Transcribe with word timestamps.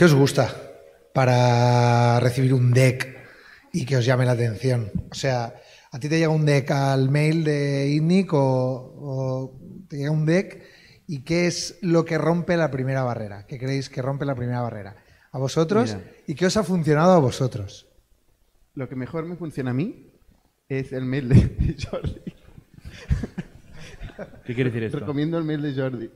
¿Qué 0.00 0.04
os 0.06 0.14
gusta 0.14 0.56
para 1.12 2.18
recibir 2.20 2.54
un 2.54 2.70
deck 2.70 3.18
y 3.70 3.84
que 3.84 3.98
os 3.98 4.06
llame 4.06 4.24
la 4.24 4.32
atención? 4.32 4.90
O 5.10 5.14
sea, 5.14 5.54
a 5.92 5.98
ti 5.98 6.08
te 6.08 6.18
llega 6.18 6.30
un 6.30 6.46
deck 6.46 6.70
al 6.70 7.10
mail 7.10 7.44
de 7.44 7.90
INNIC 7.90 8.32
o, 8.32 8.40
o 8.40 9.58
te 9.88 9.98
llega 9.98 10.10
un 10.10 10.24
deck 10.24 10.62
y 11.06 11.22
¿qué 11.22 11.46
es 11.46 11.78
lo 11.82 12.06
que 12.06 12.16
rompe 12.16 12.56
la 12.56 12.70
primera 12.70 13.02
barrera? 13.02 13.46
¿Qué 13.46 13.58
creéis 13.58 13.90
que 13.90 14.00
rompe 14.00 14.24
la 14.24 14.34
primera 14.34 14.62
barrera? 14.62 14.96
¿A 15.32 15.38
vosotros? 15.38 15.94
Mira. 15.94 16.10
¿Y 16.26 16.34
qué 16.34 16.46
os 16.46 16.56
ha 16.56 16.62
funcionado 16.62 17.12
a 17.12 17.18
vosotros? 17.18 17.86
Lo 18.74 18.88
que 18.88 18.96
mejor 18.96 19.26
me 19.26 19.36
funciona 19.36 19.72
a 19.72 19.74
mí 19.74 20.12
es 20.66 20.94
el 20.94 21.04
mail 21.04 21.28
de 21.28 21.76
Jordi. 21.90 22.22
¿Qué 24.46 24.54
quiere 24.54 24.70
decir 24.70 24.84
esto? 24.84 25.00
Recomiendo 25.00 25.36
el 25.36 25.44
mail 25.44 25.60
de 25.60 25.74
Jordi 25.74 26.10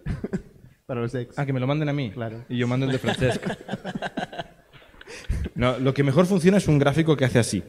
para 0.87 1.01
los 1.01 1.15
ex. 1.15 1.39
Ah, 1.39 1.47
que 1.47 1.53
me 1.53 1.61
lo 1.61 1.67
manden 1.67 1.89
a 1.89 1.93
mí. 1.93 2.11
Claro. 2.11 2.45
Y 2.49 2.57
yo 2.59 2.67
mando 2.69 2.87
el 2.87 2.93
de 2.93 2.99
Francesc. 2.99 3.43
No, 5.55 5.79
lo 5.79 5.95
que 5.95 6.03
mejor 6.03 6.27
funciona 6.27 6.57
es 6.59 6.67
un 6.67 6.79
gráfico 6.79 7.17
que 7.17 7.25
hace 7.25 7.39
así. 7.39 7.63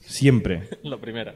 Siempre. 0.00 0.68
La 0.82 0.96
primera. 0.98 1.34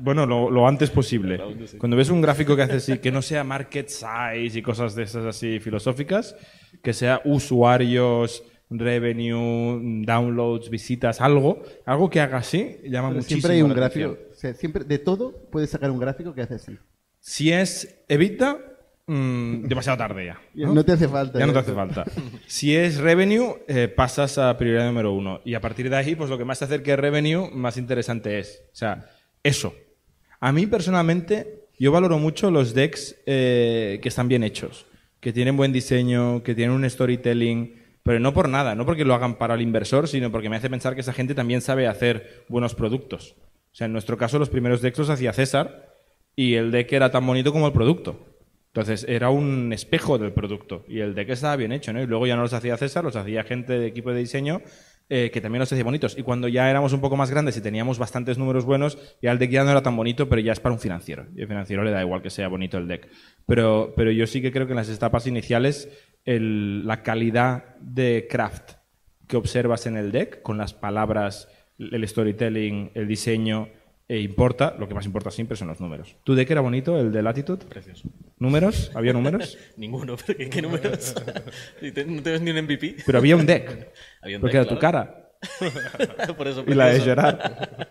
Bueno, 0.00 0.26
lo, 0.26 0.50
lo 0.50 0.66
antes 0.66 0.90
posible. 0.90 1.40
Cuando 1.78 1.96
ves 1.96 2.10
un 2.10 2.20
gráfico 2.20 2.56
que 2.56 2.62
hace 2.62 2.74
así, 2.74 2.98
que 2.98 3.10
no 3.12 3.22
sea 3.22 3.44
market 3.44 3.88
size 3.88 4.58
y 4.58 4.62
cosas 4.62 4.94
de 4.94 5.04
esas 5.04 5.24
así 5.24 5.60
filosóficas, 5.60 6.36
que 6.82 6.92
sea 6.92 7.22
usuarios, 7.24 8.42
revenue, 8.68 9.80
downloads, 10.04 10.68
visitas, 10.68 11.20
algo, 11.20 11.62
algo 11.86 12.10
que 12.10 12.20
haga 12.20 12.38
así, 12.38 12.78
llama 12.84 13.08
Pero 13.08 13.20
muchísimo 13.20 13.40
siempre 13.40 13.52
hay 13.54 13.62
un 13.62 13.68
la 13.70 13.74
gráfico. 13.76 14.06
atención. 14.10 14.32
O 14.32 14.34
sea, 14.34 14.54
siempre, 14.54 14.84
de 14.84 14.98
todo 14.98 15.48
puedes 15.50 15.70
sacar 15.70 15.90
un 15.90 16.00
gráfico 16.00 16.34
que 16.34 16.42
hace 16.42 16.54
así. 16.54 16.76
Si 17.20 17.52
es 17.52 18.04
evita, 18.08 18.58
mm, 19.06 19.62
demasiado 19.64 19.98
tarde 19.98 20.26
ya. 20.26 20.40
No 20.54 20.84
te 20.84 20.92
hace 20.92 21.08
falta, 21.08 21.38
Ya 21.38 21.46
no 21.46 21.52
te 21.52 21.58
hace 21.60 21.72
falta. 21.72 22.04
Si 22.46 22.74
es 22.76 22.98
revenue, 22.98 23.56
eh, 23.68 23.88
pasas 23.88 24.38
a 24.38 24.56
prioridad 24.56 24.86
número 24.86 25.12
uno. 25.12 25.40
Y 25.44 25.54
a 25.54 25.60
partir 25.60 25.90
de 25.90 25.96
ahí, 25.96 26.14
pues 26.14 26.30
lo 26.30 26.38
que 26.38 26.44
más 26.44 26.58
te 26.58 26.64
acerque 26.66 26.92
a 26.92 26.96
revenue, 26.96 27.50
más 27.52 27.76
interesante 27.76 28.38
es. 28.38 28.62
O 28.72 28.76
sea, 28.76 29.06
eso. 29.42 29.74
A 30.40 30.52
mí 30.52 30.66
personalmente, 30.66 31.68
yo 31.78 31.92
valoro 31.92 32.18
mucho 32.18 32.50
los 32.50 32.74
decks 32.74 33.16
eh, 33.26 33.98
que 34.02 34.08
están 34.08 34.28
bien 34.28 34.44
hechos, 34.44 34.86
que 35.20 35.32
tienen 35.32 35.56
buen 35.56 35.72
diseño, 35.72 36.42
que 36.42 36.54
tienen 36.54 36.74
un 36.74 36.88
storytelling, 36.88 37.82
pero 38.02 38.20
no 38.20 38.32
por 38.32 38.48
nada, 38.48 38.74
no 38.74 38.86
porque 38.86 39.04
lo 39.04 39.14
hagan 39.14 39.36
para 39.36 39.54
el 39.54 39.62
inversor, 39.62 40.06
sino 40.06 40.30
porque 40.30 40.48
me 40.48 40.56
hace 40.56 40.70
pensar 40.70 40.94
que 40.94 41.00
esa 41.00 41.12
gente 41.12 41.34
también 41.34 41.60
sabe 41.60 41.88
hacer 41.88 42.44
buenos 42.48 42.74
productos. 42.74 43.34
O 43.72 43.74
sea, 43.74 43.86
en 43.86 43.92
nuestro 43.92 44.16
caso, 44.16 44.38
los 44.38 44.48
primeros 44.48 44.80
decks 44.80 44.98
los 44.98 45.10
hacía 45.10 45.32
César 45.32 45.92
y 46.36 46.54
el 46.54 46.70
deck 46.70 46.92
era 46.92 47.10
tan 47.10 47.26
bonito 47.26 47.52
como 47.52 47.66
el 47.66 47.72
producto. 47.72 48.35
Entonces 48.76 49.06
era 49.08 49.30
un 49.30 49.72
espejo 49.72 50.18
del 50.18 50.32
producto 50.32 50.84
y 50.86 51.00
el 51.00 51.14
deck 51.14 51.30
estaba 51.30 51.56
bien 51.56 51.72
hecho, 51.72 51.94
¿no? 51.94 52.02
Y 52.02 52.06
luego 52.06 52.26
ya 52.26 52.36
no 52.36 52.42
los 52.42 52.52
hacía 52.52 52.76
César, 52.76 53.04
los 53.04 53.16
hacía 53.16 53.42
gente 53.42 53.78
de 53.78 53.86
equipo 53.86 54.12
de 54.12 54.18
diseño 54.18 54.60
eh, 55.08 55.30
que 55.32 55.40
también 55.40 55.60
los 55.60 55.72
hacía 55.72 55.82
bonitos. 55.82 56.14
Y 56.18 56.22
cuando 56.22 56.46
ya 56.46 56.68
éramos 56.68 56.92
un 56.92 57.00
poco 57.00 57.16
más 57.16 57.30
grandes 57.30 57.56
y 57.56 57.62
teníamos 57.62 57.98
bastantes 57.98 58.36
números 58.36 58.66
buenos, 58.66 58.98
ya 59.22 59.32
el 59.32 59.38
deck 59.38 59.50
ya 59.50 59.64
no 59.64 59.70
era 59.70 59.82
tan 59.82 59.96
bonito, 59.96 60.28
pero 60.28 60.42
ya 60.42 60.52
es 60.52 60.60
para 60.60 60.74
un 60.74 60.78
financiero. 60.78 61.24
Y 61.34 61.40
el 61.40 61.48
financiero 61.48 61.84
le 61.84 61.90
da 61.90 62.02
igual 62.02 62.20
que 62.20 62.28
sea 62.28 62.48
bonito 62.48 62.76
el 62.76 62.86
deck. 62.86 63.08
Pero, 63.46 63.94
pero 63.96 64.10
yo 64.10 64.26
sí 64.26 64.42
que 64.42 64.52
creo 64.52 64.66
que 64.66 64.74
en 64.74 64.76
las 64.76 64.90
etapas 64.90 65.26
iniciales 65.26 65.88
el- 66.26 66.86
la 66.86 67.02
calidad 67.02 67.76
de 67.80 68.26
craft 68.28 68.72
que 69.26 69.38
observas 69.38 69.86
en 69.86 69.96
el 69.96 70.12
deck, 70.12 70.42
con 70.42 70.58
las 70.58 70.74
palabras, 70.74 71.48
el 71.78 72.06
storytelling, 72.06 72.90
el 72.92 73.08
diseño, 73.08 73.70
e 74.08 74.20
importa, 74.20 74.74
lo 74.78 74.86
que 74.88 74.94
más 74.94 75.04
importa 75.06 75.30
siempre 75.30 75.56
son 75.56 75.68
los 75.68 75.80
números. 75.80 76.16
¿Tu 76.24 76.34
deck 76.34 76.48
era 76.50 76.60
bonito, 76.60 76.98
el 76.98 77.10
de 77.10 77.22
Latitude? 77.22 77.64
Precioso. 77.66 78.08
¿Números? 78.38 78.90
¿Había 78.94 79.12
números? 79.14 79.58
Ninguno, 79.76 80.16
pero 80.24 80.38
¿qué, 80.38 80.48
qué 80.48 80.62
números? 80.62 81.14
¿Y 81.82 81.90
te- 81.92 82.04
¿No 82.04 82.22
tienes 82.22 82.40
ni 82.40 82.50
un 82.52 82.62
MVP? 82.64 82.96
Pero 83.04 83.18
había 83.18 83.36
un 83.36 83.46
deck. 83.46 83.92
Había 84.22 84.36
un 84.36 84.40
porque 84.40 84.58
deck, 84.58 84.66
era 84.66 84.74
tu 84.74 84.80
cara. 84.80 85.22
Por 86.36 86.48
eso 86.48 86.64
Y 86.66 86.74
la 86.74 86.86
de 86.86 87.00
llorar. 87.00 87.90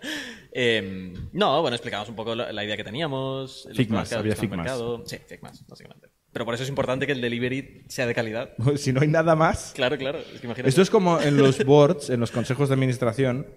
Eh, 0.52 1.14
no, 1.32 1.62
bueno, 1.62 1.76
explicamos 1.76 2.10
un 2.10 2.16
poco 2.16 2.34
la, 2.36 2.52
la 2.52 2.64
idea 2.66 2.76
que 2.76 2.84
teníamos. 2.84 3.68
Figmas, 3.74 4.12
había 4.14 4.36
Figmas. 4.36 4.72
Sí, 5.06 5.18
Figmas, 5.28 5.66
básicamente. 5.68 6.08
Pero 6.32 6.44
por 6.44 6.54
eso 6.54 6.64
es 6.64 6.70
importante 6.70 7.06
que 7.06 7.14
el 7.14 7.22
delivery 7.22 7.84
sea 7.88 8.08
de 8.08 8.14
calidad. 8.16 8.50
si 8.78 8.92
no 8.92 9.02
hay 9.02 9.08
nada 9.08 9.36
más. 9.36 9.72
Claro, 9.76 9.98
claro. 9.98 10.20
Es 10.20 10.40
que 10.42 10.48
imagínate. 10.48 10.70
Esto 10.70 10.82
es 10.82 10.90
como 10.90 11.22
en 11.22 11.38
los 11.38 11.64
boards, 11.64 12.10
en 12.10 12.20
los 12.20 12.32
consejos 12.32 12.68
de 12.70 12.74
administración, 12.76 13.48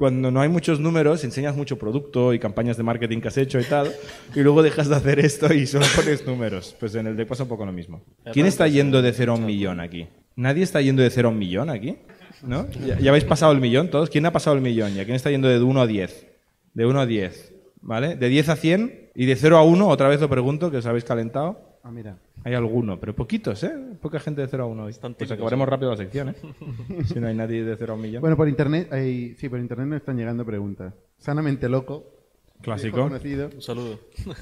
cuando 0.00 0.30
no 0.30 0.40
hay 0.40 0.48
muchos 0.48 0.80
números, 0.80 1.24
enseñas 1.24 1.54
mucho 1.54 1.78
producto 1.78 2.32
y 2.32 2.38
campañas 2.38 2.78
de 2.78 2.82
marketing 2.82 3.20
que 3.20 3.28
has 3.28 3.36
hecho 3.36 3.60
y 3.60 3.64
tal, 3.64 3.92
y 4.34 4.40
luego 4.40 4.62
dejas 4.62 4.88
de 4.88 4.96
hacer 4.96 5.18
esto 5.18 5.52
y 5.52 5.66
solo 5.66 5.84
pones 5.94 6.26
números. 6.26 6.74
Pues 6.80 6.94
en 6.94 7.06
el 7.06 7.18
deck 7.18 7.28
pasa 7.28 7.42
un 7.42 7.50
poco 7.50 7.66
lo 7.66 7.72
mismo. 7.72 8.00
¿Quién 8.32 8.46
está 8.46 8.66
yendo 8.66 9.02
de 9.02 9.12
cero 9.12 9.32
a 9.32 9.34
un 9.34 9.44
millón 9.44 9.78
aquí? 9.78 10.08
¿Nadie 10.36 10.62
está 10.62 10.80
yendo 10.80 11.02
de 11.02 11.10
cero 11.10 11.28
a 11.28 11.32
un 11.32 11.38
millón 11.38 11.68
aquí? 11.68 11.98
¿No? 12.42 12.66
¿Ya, 12.70 12.98
ya 12.98 13.10
habéis 13.10 13.24
pasado 13.24 13.52
el 13.52 13.60
millón 13.60 13.90
todos? 13.90 14.08
¿Quién 14.08 14.24
ha 14.24 14.32
pasado 14.32 14.56
el 14.56 14.62
millón 14.62 14.94
ya? 14.94 15.04
¿Quién 15.04 15.16
está 15.16 15.30
yendo 15.30 15.48
de 15.48 15.62
1 15.62 15.82
a 15.82 15.86
10? 15.86 16.26
De 16.72 16.86
1 16.86 16.98
a 16.98 17.04
10, 17.04 17.52
¿vale? 17.82 18.16
De 18.16 18.28
10 18.30 18.48
a 18.48 18.56
100 18.56 19.10
y 19.14 19.26
de 19.26 19.36
0 19.36 19.58
a 19.58 19.64
1, 19.64 19.86
otra 19.86 20.08
vez 20.08 20.18
lo 20.22 20.30
pregunto, 20.30 20.70
que 20.70 20.78
os 20.78 20.86
habéis 20.86 21.04
calentado. 21.04 21.78
Ah, 21.82 21.90
mira. 21.90 22.16
Hay 22.44 22.54
alguno, 22.54 22.98
pero 22.98 23.14
poquitos, 23.14 23.62
¿eh? 23.64 23.72
Poca 24.00 24.18
gente 24.18 24.40
de 24.40 24.48
0 24.48 24.64
a 24.64 24.66
1 24.66 24.84
hoy. 24.84 24.90
Están 24.90 25.14
Pues 25.14 25.30
acabaremos 25.30 25.68
rápido 25.68 25.90
la 25.90 25.96
sección, 25.98 26.30
¿eh? 26.30 26.34
si 27.04 27.20
no 27.20 27.26
hay 27.28 27.34
nadie 27.34 27.62
de 27.64 27.76
0 27.76 27.92
a 27.92 27.96
un 27.96 28.02
millón. 28.02 28.20
Bueno, 28.22 28.36
por 28.36 28.48
internet, 28.48 28.90
hay- 28.92 29.34
sí, 29.34 29.48
por 29.48 29.58
internet 29.58 29.86
nos 29.88 29.96
están 29.98 30.16
llegando 30.16 30.44
preguntas. 30.46 30.94
Sanamente 31.18 31.68
loco. 31.68 32.16
Clásico. 32.62 32.98
conocido, 32.98 33.48
Un 33.54 33.62
saludo. 33.62 34.00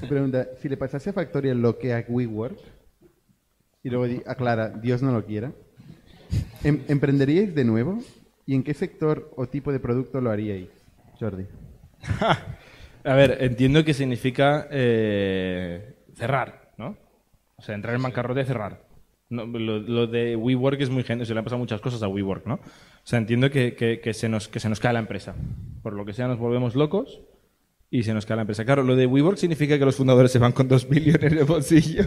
pregunta, 0.09 0.47
si 0.61 0.67
le 0.67 0.75
pasase 0.75 1.09
a 1.09 1.13
Factorial 1.13 1.61
lo 1.61 1.77
que 1.77 1.93
a 1.93 2.03
WeWork, 2.07 2.57
y 3.83 3.89
luego 3.89 4.21
aclara, 4.25 4.69
Dios 4.69 5.01
no 5.01 5.13
lo 5.13 5.25
quiera, 5.25 5.53
¿em- 6.65 6.83
¿emprenderíais 6.89 7.55
de 7.55 7.63
nuevo? 7.63 7.99
¿Y 8.45 8.55
en 8.55 8.63
qué 8.63 8.73
sector 8.73 9.31
o 9.37 9.47
tipo 9.47 9.71
de 9.71 9.79
producto 9.79 10.19
lo 10.19 10.31
haríais, 10.31 10.67
Jordi? 11.17 11.45
A 13.05 13.13
ver, 13.13 13.37
entiendo 13.41 13.85
que 13.85 13.93
significa 13.93 14.67
eh, 14.69 15.95
cerrar, 16.15 16.71
¿no? 16.77 16.97
O 17.59 17.61
sea, 17.61 17.75
entrar 17.75 17.93
en 17.95 18.01
bancarrota 18.01 18.41
y 18.41 18.45
cerrar. 18.45 18.87
No, 19.29 19.45
lo, 19.45 19.77
lo 19.79 20.07
de 20.07 20.35
WeWork 20.35 20.81
es 20.81 20.89
muy 20.89 21.03
genérico, 21.03 21.27
se 21.27 21.33
le 21.33 21.39
han 21.39 21.43
pasado 21.45 21.59
muchas 21.59 21.81
cosas 21.81 22.01
a 22.01 22.07
WeWork, 22.07 22.47
¿no? 22.47 22.55
O 22.55 22.59
sea, 23.03 23.19
entiendo 23.19 23.51
que, 23.51 23.75
que- 23.75 23.99
que 23.99 24.13
se 24.15 24.27
nos, 24.27 24.47
que 24.47 24.59
se 24.59 24.69
nos 24.69 24.79
cae 24.79 24.93
la 24.93 24.99
empresa. 24.99 25.35
Por 25.83 25.93
lo 25.93 26.03
que 26.05 26.13
sea, 26.13 26.27
nos 26.27 26.39
volvemos 26.39 26.73
locos 26.75 27.21
y 27.91 28.01
se 28.03 28.13
nos 28.15 28.25
cae 28.25 28.37
la 28.37 28.41
empresa. 28.41 28.65
Claro, 28.65 28.81
lo 28.83 28.95
de 28.95 29.05
WeWork 29.05 29.37
significa 29.37 29.77
que 29.77 29.85
los 29.85 29.95
fundadores 29.95 30.31
se 30.31 30.39
van 30.39 30.51
con 30.51 30.67
dos 30.67 30.89
millones 30.89 31.31
el 31.31 31.43
bolsillo. 31.45 32.05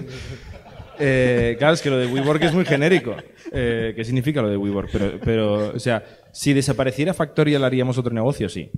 Eh, 0.98 1.54
claro, 1.58 1.74
es 1.74 1.82
que 1.82 1.90
lo 1.90 1.96
de 1.98 2.06
WeWork 2.06 2.42
es 2.42 2.54
muy 2.54 2.64
genérico. 2.64 3.14
Eh, 3.52 3.92
¿Qué 3.94 4.04
significa 4.04 4.42
lo 4.42 4.48
de 4.48 4.56
WeWork? 4.56 4.90
Pero, 4.92 5.20
pero, 5.24 5.54
o 5.74 5.78
sea, 5.78 6.04
si 6.32 6.52
desapareciera 6.52 7.14
Factorial, 7.14 7.64
¿haríamos 7.64 7.98
otro 7.98 8.12
negocio? 8.12 8.48
Sí. 8.48 8.70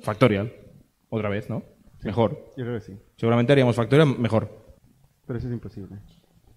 Factorial. 0.00 0.52
Otra 1.08 1.28
vez, 1.28 1.48
¿no? 1.50 1.62
Mejor. 2.02 2.52
Yo 2.56 2.64
creo 2.64 2.78
que 2.78 2.84
sí, 2.84 2.92
Seguramente 3.16 3.52
haríamos 3.52 3.76
Factorial 3.76 4.18
mejor. 4.18 4.65
Pero 5.26 5.38
eso 5.38 5.48
es 5.48 5.54
imposible. 5.54 5.98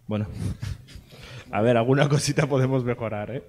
Bueno. 0.08 0.28
A 1.52 1.62
ver, 1.62 1.78
alguna 1.78 2.08
cosita 2.08 2.48
podemos 2.48 2.84
mejorar, 2.84 3.36
¿eh? 3.36 3.44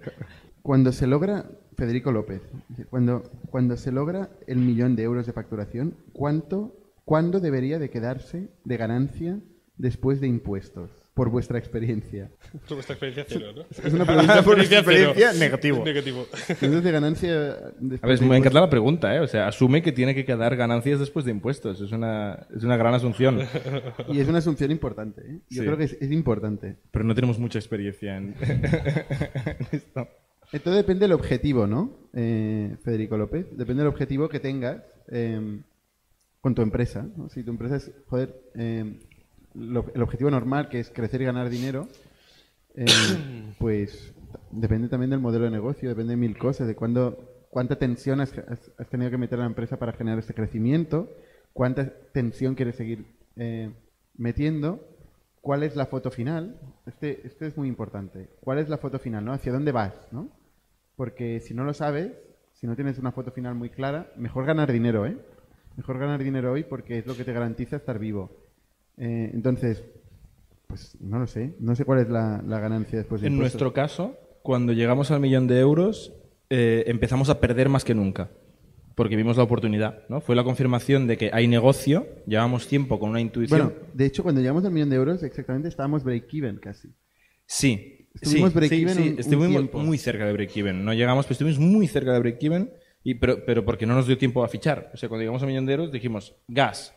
Cuando 0.62 0.92
se 0.92 1.06
logra, 1.06 1.50
Federico 1.76 2.12
López, 2.12 2.42
cuando, 2.88 3.22
cuando 3.50 3.76
se 3.76 3.92
logra 3.92 4.30
el 4.46 4.58
millón 4.58 4.96
de 4.96 5.02
euros 5.02 5.26
de 5.26 5.32
facturación, 5.32 5.96
¿cuánto, 6.12 6.76
¿cuándo 7.04 7.40
debería 7.40 7.78
de 7.78 7.90
quedarse 7.90 8.50
de 8.64 8.76
ganancia 8.76 9.40
después 9.76 10.20
de 10.20 10.28
impuestos? 10.28 10.90
Por 11.14 11.28
vuestra 11.28 11.58
experiencia. 11.58 12.30
Por 12.68 12.76
vuestra 12.76 12.94
experiencia 12.94 13.24
cero, 13.28 13.52
¿no? 13.54 13.62
Es 13.84 13.92
una 13.92 14.04
pregunta 14.06 14.42
Por 14.44 14.60
experiencia, 14.60 15.32
negativo. 15.38 15.84
Negativo. 15.84 16.26
Entonces, 16.48 16.84
de 16.84 16.92
ganancia... 16.92 17.52
A 18.00 18.06
ver, 18.06 18.22
me 18.22 18.36
encanta 18.36 18.60
la 18.60 18.70
pregunta, 18.70 19.14
¿eh? 19.14 19.20
O 19.20 19.26
sea, 19.26 19.48
asume 19.48 19.82
que 19.82 19.92
tiene 19.92 20.14
que 20.14 20.24
quedar 20.24 20.54
ganancias 20.56 21.00
después 21.00 21.24
de 21.24 21.32
impuestos. 21.32 21.80
Es 21.80 21.92
una, 21.92 22.46
es 22.56 22.62
una 22.62 22.76
gran 22.76 22.94
asunción. 22.94 23.40
Y 24.08 24.20
es 24.20 24.28
una 24.28 24.38
asunción 24.38 24.70
importante. 24.70 25.20
¿eh? 25.22 25.40
Yo 25.50 25.62
Sí. 25.62 25.66
creo 25.66 25.76
que 25.76 25.84
es, 25.84 25.92
es 26.00 26.10
importante. 26.12 26.76
Pero 26.92 27.04
no 27.04 27.14
tenemos 27.14 27.38
mucha 27.38 27.58
experiencia 27.58 28.16
en, 28.16 28.34
en 28.40 29.66
esto. 29.72 30.08
Esto 30.52 30.70
depende 30.72 31.02
del 31.04 31.12
objetivo, 31.12 31.66
¿no? 31.66 32.08
Eh, 32.14 32.76
Federico 32.82 33.16
López. 33.16 33.46
Depende 33.56 33.82
del 33.82 33.88
objetivo 33.88 34.28
que 34.28 34.40
tengas 34.40 34.82
eh, 35.10 35.60
con 36.40 36.54
tu 36.54 36.62
empresa. 36.62 37.06
¿no? 37.16 37.28
Si 37.28 37.42
tu 37.44 37.50
empresa 37.50 37.76
es, 37.76 37.92
joder, 38.06 38.34
eh, 38.56 38.98
lo- 39.54 39.86
el 39.94 40.02
objetivo 40.02 40.30
normal, 40.30 40.68
que 40.68 40.80
es 40.80 40.90
crecer 40.90 41.22
y 41.22 41.24
ganar 41.24 41.48
dinero, 41.50 41.88
eh, 42.74 42.86
pues 43.58 44.14
depende 44.50 44.88
también 44.88 45.10
del 45.10 45.20
modelo 45.20 45.44
de 45.44 45.50
negocio, 45.50 45.88
depende 45.88 46.12
de 46.12 46.16
mil 46.16 46.36
cosas, 46.38 46.66
de 46.68 46.74
cuándo, 46.74 47.46
cuánta 47.50 47.76
tensión 47.76 48.20
has, 48.20 48.32
has- 48.38 48.88
tenido 48.90 49.10
que 49.10 49.18
meter 49.18 49.38
a 49.38 49.42
la 49.42 49.48
empresa 49.48 49.78
para 49.78 49.92
generar 49.92 50.18
este 50.18 50.34
crecimiento, 50.34 51.08
cuánta 51.52 51.90
tensión 52.12 52.54
quieres 52.54 52.76
seguir 52.76 53.04
eh, 53.36 53.72
metiendo, 54.16 54.86
cuál 55.40 55.62
es 55.62 55.74
la 55.76 55.86
foto 55.86 56.10
final. 56.10 56.60
Este, 56.86 57.26
este 57.26 57.46
es 57.46 57.56
muy 57.56 57.68
importante. 57.68 58.28
¿Cuál 58.40 58.58
es 58.58 58.68
la 58.68 58.78
foto 58.78 58.98
final? 58.98 59.24
¿no? 59.24 59.32
¿Hacia 59.32 59.52
dónde 59.52 59.72
vas? 59.72 59.94
¿no? 60.12 60.28
Porque 60.96 61.40
si 61.40 61.54
no 61.54 61.64
lo 61.64 61.72
sabes, 61.74 62.12
si 62.52 62.66
no 62.66 62.76
tienes 62.76 62.98
una 62.98 63.12
foto 63.12 63.30
final 63.32 63.54
muy 63.54 63.70
clara, 63.70 64.12
mejor 64.16 64.44
ganar 64.44 64.70
dinero, 64.70 65.06
¿eh? 65.06 65.16
Mejor 65.76 65.98
ganar 65.98 66.22
dinero 66.22 66.52
hoy 66.52 66.64
porque 66.64 66.98
es 66.98 67.06
lo 67.06 67.16
que 67.16 67.24
te 67.24 67.32
garantiza 67.32 67.76
estar 67.76 67.98
vivo. 67.98 68.30
Eh, 69.00 69.30
entonces, 69.34 69.82
Pues 70.66 70.96
no 71.00 71.18
lo 71.18 71.26
sé. 71.26 71.56
No 71.58 71.74
sé 71.74 71.84
cuál 71.84 71.98
es 72.00 72.08
la, 72.08 72.42
la 72.46 72.60
ganancia 72.60 72.98
después 72.98 73.20
de 73.20 73.26
En 73.26 73.32
impuestos. 73.32 73.60
nuestro 73.60 73.72
caso, 73.72 74.16
cuando 74.42 74.72
llegamos 74.72 75.10
al 75.10 75.18
millón 75.18 75.48
de 75.48 75.58
euros, 75.58 76.12
eh, 76.48 76.84
empezamos 76.86 77.28
a 77.28 77.40
perder 77.40 77.68
más 77.68 77.84
que 77.84 77.94
nunca. 77.94 78.30
Porque 78.94 79.16
vimos 79.16 79.36
la 79.36 79.42
oportunidad, 79.42 80.04
¿no? 80.08 80.20
Fue 80.20 80.36
la 80.36 80.44
confirmación 80.44 81.06
de 81.08 81.16
que 81.16 81.30
hay 81.32 81.48
negocio, 81.48 82.06
llevamos 82.26 82.68
tiempo 82.68 83.00
con 83.00 83.10
una 83.10 83.20
intuición. 83.20 83.72
Bueno, 83.72 83.72
de 83.94 84.06
hecho, 84.06 84.22
cuando 84.22 84.40
llegamos 84.42 84.64
al 84.64 84.70
millón 84.72 84.90
de 84.90 84.96
euros, 84.96 85.22
exactamente 85.24 85.68
estábamos 85.68 86.04
break-even 86.04 86.58
casi. 86.58 86.88
sí, 87.46 88.08
estuvimos 88.14 88.50
sí, 88.52 88.56
break-even 88.58 88.94
sí, 88.94 89.02
sí, 89.10 89.14
estuvimos 89.18 89.74
muy 89.74 89.98
cerca 89.98 90.26
de 90.26 90.32
break-even. 90.34 90.84
No 90.84 90.92
llegamos, 90.92 91.24
pero 91.26 91.32
estuvimos 91.32 91.58
muy 91.58 91.86
cerca 91.88 92.12
de 92.12 92.18
break-even, 92.20 92.70
y- 93.02 93.14
pero, 93.14 93.44
pero 93.44 93.64
porque 93.64 93.86
no 93.86 93.94
nos 93.94 94.06
dio 94.06 94.18
tiempo 94.18 94.44
a 94.44 94.48
fichar. 94.48 94.90
O 94.94 94.96
sea, 94.96 95.08
cuando 95.08 95.22
llegamos 95.22 95.42
al 95.42 95.48
millón 95.48 95.66
de 95.66 95.72
euros 95.72 95.90
dijimos, 95.92 96.36
gas. 96.46 96.94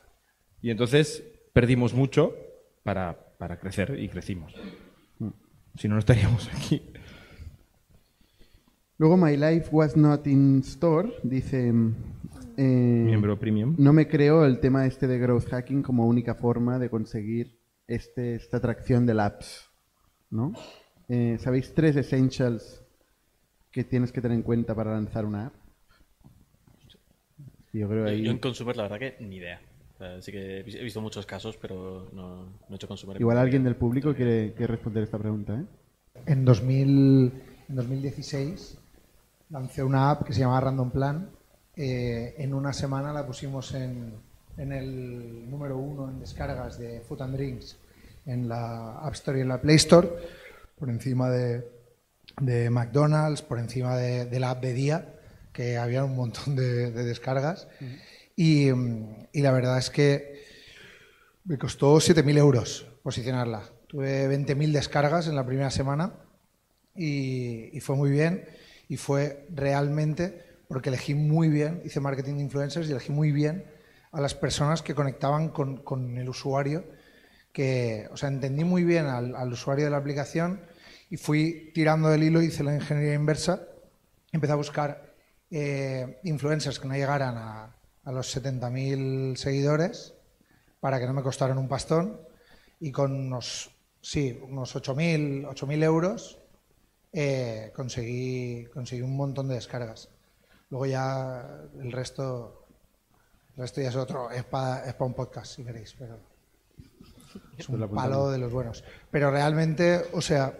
Y 0.62 0.70
entonces 0.70 1.24
perdimos 1.54 1.94
mucho 1.94 2.36
para, 2.84 3.18
para 3.38 3.60
crecer 3.60 3.98
y 4.00 4.10
crecimos. 4.10 4.54
Si 5.78 5.88
no, 5.88 5.96
no 5.96 6.00
estaríamos 6.00 6.50
aquí. 6.54 6.82
Luego, 8.98 9.18
My 9.18 9.36
Life 9.38 9.70
Was 9.72 9.98
Not 9.98 10.28
in 10.28 10.60
Store 10.60 11.12
dice... 11.24 11.72
eh, 12.58 13.04
Miembro 13.06 13.40
premium. 13.40 13.76
No 13.80 13.92
me 13.92 14.08
creo 14.08 14.46
el 14.46 14.60
tema 14.60 14.86
este 14.86 15.08
de 15.08 15.18
growth 15.18 15.50
hacking 15.50 15.82
como 15.82 16.08
única 16.08 16.36
forma 16.36 16.78
de 16.78 16.90
conseguir 16.90 17.60
este, 17.88 18.36
esta 18.36 18.58
atracción 18.58 19.06
de 19.06 19.20
apps, 19.20 19.70
¿no? 20.30 20.54
Eh, 21.10 21.38
¿Sabéis 21.40 21.74
tres 21.74 21.96
essentials 21.96 22.84
que 23.72 23.84
tienes 23.84 24.12
que 24.12 24.22
tener 24.22 24.38
en 24.38 24.44
cuenta 24.44 24.76
para 24.76 24.94
lanzar 24.94 25.26
una 25.26 25.48
app? 25.48 25.54
Yo 27.74 27.90
creo 27.90 28.06
ahí... 28.06 28.22
yo 28.22 28.32
en 28.32 28.38
consumer, 28.38 28.78
la 28.78 28.84
verdad 28.84 29.00
que 29.00 29.16
ni 29.26 29.38
idea. 29.38 29.60
O 29.96 29.98
sea, 29.98 30.22
sí 30.22 30.32
que 30.32 30.60
he 30.60 30.64
vis- 30.64 30.76
he 30.76 30.84
visto 30.84 31.02
muchos 31.02 31.26
casos, 31.26 31.58
pero 31.58 32.10
no, 32.14 32.46
no 32.46 32.72
he 32.72 32.76
hecho 32.76 32.88
consumer. 32.88 33.20
Igual 33.20 33.38
alguien 33.38 33.64
del 33.64 33.76
público 33.76 34.14
quiere, 34.16 34.54
quiere 34.54 34.74
responder 34.74 35.04
esta 35.04 35.18
pregunta, 35.20 35.54
¿eh? 35.60 35.66
En, 36.26 36.46
2000, 36.46 37.32
en 37.70 37.76
2016 37.76 38.78
lancé 39.50 39.84
una 39.84 40.10
app 40.12 40.24
que 40.26 40.34
se 40.34 40.40
llama 40.40 40.60
Random 40.60 40.92
Plan. 40.92 41.30
Eh, 41.76 42.36
en 42.38 42.54
una 42.54 42.72
semana 42.74 43.12
la 43.14 43.26
pusimos 43.26 43.74
en, 43.74 44.14
en 44.58 44.72
el 44.72 45.50
número 45.50 45.78
uno 45.78 46.10
en 46.10 46.20
descargas 46.20 46.78
de 46.78 47.02
Food 47.02 47.22
and 47.24 47.36
Drinks 47.36 47.78
en 48.26 48.48
la 48.48 49.00
App 49.00 49.14
Store 49.14 49.38
y 49.38 49.42
en 49.42 49.48
la 49.50 49.60
Play 49.62 49.76
Store, 49.78 50.08
por 50.80 50.90
encima 50.90 51.30
de, 51.30 51.68
de 52.42 52.70
McDonald's, 52.70 53.42
por 53.42 53.60
encima 53.60 53.98
de, 53.98 54.26
de 54.26 54.40
la 54.40 54.52
app 54.52 54.62
de 54.62 54.74
día, 54.74 55.14
que 55.52 55.78
había 55.78 56.04
un 56.06 56.16
montón 56.16 56.56
de, 56.56 56.92
de 56.92 57.04
descargas. 57.04 57.68
Y 58.36 58.72
la 59.34 59.52
verdad 59.52 59.78
es 59.78 59.90
que 59.90 60.34
me 61.46 61.58
costó 61.58 61.96
7.000 61.96 62.38
euros 62.38 62.88
posicionarla. 63.04 63.64
Tuve 63.88 64.30
20.000 64.30 64.72
descargas 64.72 65.28
en 65.28 65.36
la 65.36 65.46
primera 65.46 65.70
semana 65.70 66.14
y, 66.96 67.80
fue 67.82 67.96
muy 67.96 68.10
bien. 68.10 68.46
Y 68.90 68.98
fue 68.98 69.46
realmente 69.54 70.42
porque 70.68 70.90
elegí 70.90 71.14
muy 71.14 71.50
bien, 71.50 71.82
hice 71.86 72.00
marketing 72.00 72.36
de 72.36 72.42
influencers 72.44 72.88
y 72.88 72.92
elegí 72.92 73.12
muy 73.12 73.32
bien 73.32 73.66
a 74.12 74.22
las 74.22 74.34
personas 74.34 74.82
que 74.82 74.96
conectaban 74.96 75.50
con, 75.50 75.78
con 75.78 76.18
el 76.18 76.30
usuario. 76.30 76.86
Que, 77.52 78.08
o 78.12 78.18
sea, 78.18 78.30
entendí 78.30 78.64
muy 78.64 78.84
bien 78.84 79.06
al, 79.06 79.36
al 79.36 79.52
usuario 79.52 79.86
de 79.86 79.92
la 79.92 79.98
aplicación 79.98 80.62
y 81.10 81.18
fui 81.18 81.72
tirando 81.74 82.10
del 82.10 82.24
hilo, 82.24 82.42
hice 82.42 82.64
la 82.64 82.74
ingeniería 82.74 83.14
inversa. 83.14 83.62
Empecé 84.32 84.54
a 84.54 84.56
buscar 84.56 85.14
eh, 85.52 86.20
influencers 86.24 86.80
que 86.80 86.88
no 86.88 86.96
llegaran 86.96 87.38
a, 87.38 87.76
a 88.06 88.12
los 88.12 88.36
70.000 88.36 89.36
seguidores 89.36 90.14
para 90.80 91.00
que 91.00 91.06
no 91.06 91.14
me 91.14 91.22
costaran 91.24 91.58
un 91.58 91.68
pastón 91.68 92.20
y 92.80 92.92
con 92.92 93.14
unos, 93.14 93.72
sí, 94.02 94.38
unos 94.48 94.76
8.000 94.76 95.48
8.000 95.48 95.84
euros 95.84 96.40
eh, 97.14 97.72
conseguí, 97.76 98.66
conseguí 98.74 99.02
un 99.02 99.16
montón 99.16 99.48
de 99.48 99.56
descargas. 99.56 100.10
Luego 100.70 100.86
ya 100.88 101.48
el 101.80 101.92
resto, 101.92 102.66
el 103.56 103.62
resto 103.62 103.82
ya 103.82 103.90
es 103.90 103.96
otro, 103.96 104.32
es 104.32 104.44
para 104.44 104.86
es 104.86 104.96
pa 104.96 105.06
un 105.06 105.14
podcast 105.14 105.56
si 105.56 105.64
queréis, 105.64 105.94
pero 105.98 106.18
es 107.58 107.70
un 107.70 107.88
palo 107.90 108.32
de 108.32 108.38
los 108.40 108.52
buenos. 108.52 108.84
Pero 109.12 109.30
realmente, 109.32 110.02
o 110.14 110.22
sea, 110.22 110.58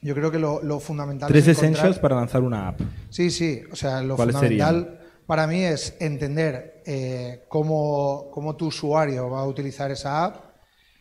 yo 0.00 0.14
creo 0.14 0.30
que 0.30 0.38
lo, 0.38 0.62
lo 0.62 0.78
fundamental 0.78 1.28
Tres 1.28 1.48
es 1.48 1.58
encontrar- 1.58 1.72
essentials 1.72 1.98
para 1.98 2.16
lanzar 2.16 2.42
una 2.42 2.68
app. 2.68 2.80
Sí, 3.10 3.30
sí, 3.30 3.62
o 3.70 3.76
sea, 3.76 4.00
lo 4.02 4.14
¿Cuáles 4.16 4.36
fundamental 4.36 5.00
para 5.28 5.46
mí 5.46 5.62
es 5.62 5.94
entender 6.00 6.82
eh, 6.86 7.44
cómo, 7.48 8.30
cómo 8.32 8.56
tu 8.56 8.68
usuario 8.68 9.28
va 9.28 9.40
a 9.40 9.46
utilizar 9.46 9.90
esa 9.90 10.24
app 10.24 10.54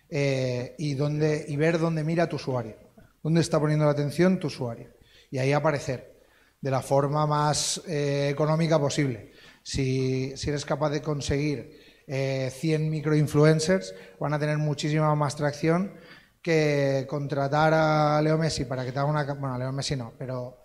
eh, 0.09 0.75
y, 0.77 0.95
dónde, 0.95 1.45
y 1.47 1.55
ver 1.55 1.79
dónde 1.79 2.03
mira 2.03 2.27
tu 2.27 2.35
usuario, 2.35 2.75
dónde 3.23 3.39
está 3.39 3.57
poniendo 3.57 3.85
la 3.85 3.91
atención 3.91 4.37
tu 4.37 4.47
usuario. 4.47 4.89
Y 5.31 5.37
ahí 5.37 5.53
aparecer 5.53 6.19
de 6.59 6.69
la 6.69 6.81
forma 6.81 7.25
más 7.25 7.81
eh, 7.87 8.27
económica 8.29 8.77
posible. 8.77 9.31
Si, 9.63 10.35
si 10.35 10.49
eres 10.49 10.65
capaz 10.65 10.89
de 10.89 11.01
conseguir 11.01 11.79
eh, 12.05 12.51
100 12.53 12.89
microinfluencers, 12.89 13.95
van 14.19 14.33
a 14.33 14.39
tener 14.39 14.57
muchísima 14.57 15.15
más 15.15 15.37
tracción 15.37 15.93
que 16.41 17.05
contratar 17.07 17.73
a 17.73 18.21
Leo 18.21 18.37
Messi 18.37 18.65
para 18.65 18.83
que 18.83 18.91
te 18.91 18.99
haga 18.99 19.09
una... 19.09 19.23
Bueno, 19.23 19.57
Leo 19.57 19.71
Messi 19.71 19.95
no, 19.95 20.11
pero 20.17 20.57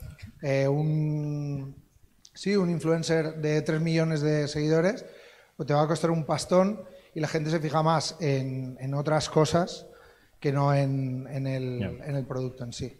un... 0.68 1.81
Sí, 2.34 2.56
un 2.56 2.70
influencer 2.70 3.34
de 3.36 3.60
3 3.62 3.80
millones 3.80 4.22
de 4.22 4.48
seguidores, 4.48 5.04
pues 5.56 5.66
te 5.66 5.74
va 5.74 5.82
a 5.82 5.86
costar 5.88 6.10
un 6.10 6.24
pastón 6.24 6.82
y 7.14 7.20
la 7.20 7.28
gente 7.28 7.50
se 7.50 7.60
fija 7.60 7.82
más 7.82 8.16
en, 8.20 8.76
en 8.80 8.94
otras 8.94 9.28
cosas 9.28 9.86
que 10.40 10.50
no 10.52 10.74
en, 10.74 11.26
en 11.30 11.46
el, 11.46 11.78
Ya. 11.78 11.88
en 12.06 12.16
el 12.16 12.24
producto 12.26 12.64
en 12.64 12.72
sí. 12.72 12.98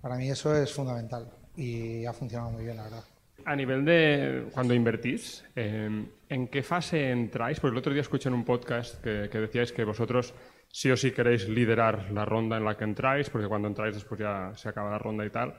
Para 0.00 0.16
mí 0.16 0.30
eso 0.30 0.54
es 0.56 0.72
fundamental 0.72 1.30
y 1.56 2.04
ha 2.04 2.12
funcionado 2.12 2.50
muy 2.52 2.64
bien, 2.64 2.76
la 2.76 2.84
verdad. 2.84 3.04
A 3.44 3.54
nivel 3.54 3.84
de 3.84 4.48
cuando 4.52 4.74
invertís, 4.74 5.44
eh, 5.54 6.06
¿en 6.28 6.48
qué 6.48 6.62
fase 6.62 7.10
entráis? 7.10 7.60
Porque 7.60 7.74
el 7.74 7.78
otro 7.78 7.92
día 7.92 8.02
escuché 8.02 8.28
en 8.28 8.34
un 8.34 8.44
podcast 8.44 9.00
que, 9.02 9.28
que 9.30 9.38
decíais 9.38 9.72
que 9.72 9.84
vosotros 9.84 10.34
sí 10.72 10.90
o 10.90 10.96
sí 10.96 11.12
queréis 11.12 11.48
liderar 11.48 12.10
la 12.12 12.24
ronda 12.24 12.56
en 12.56 12.64
la 12.64 12.76
que 12.76 12.84
entráis, 12.84 13.30
porque 13.30 13.46
cuando 13.46 13.68
entráis 13.68 13.94
después 13.94 14.18
ya 14.20 14.52
se 14.56 14.68
acaba 14.68 14.90
la 14.90 14.98
ronda 14.98 15.24
y 15.24 15.30
tal. 15.30 15.54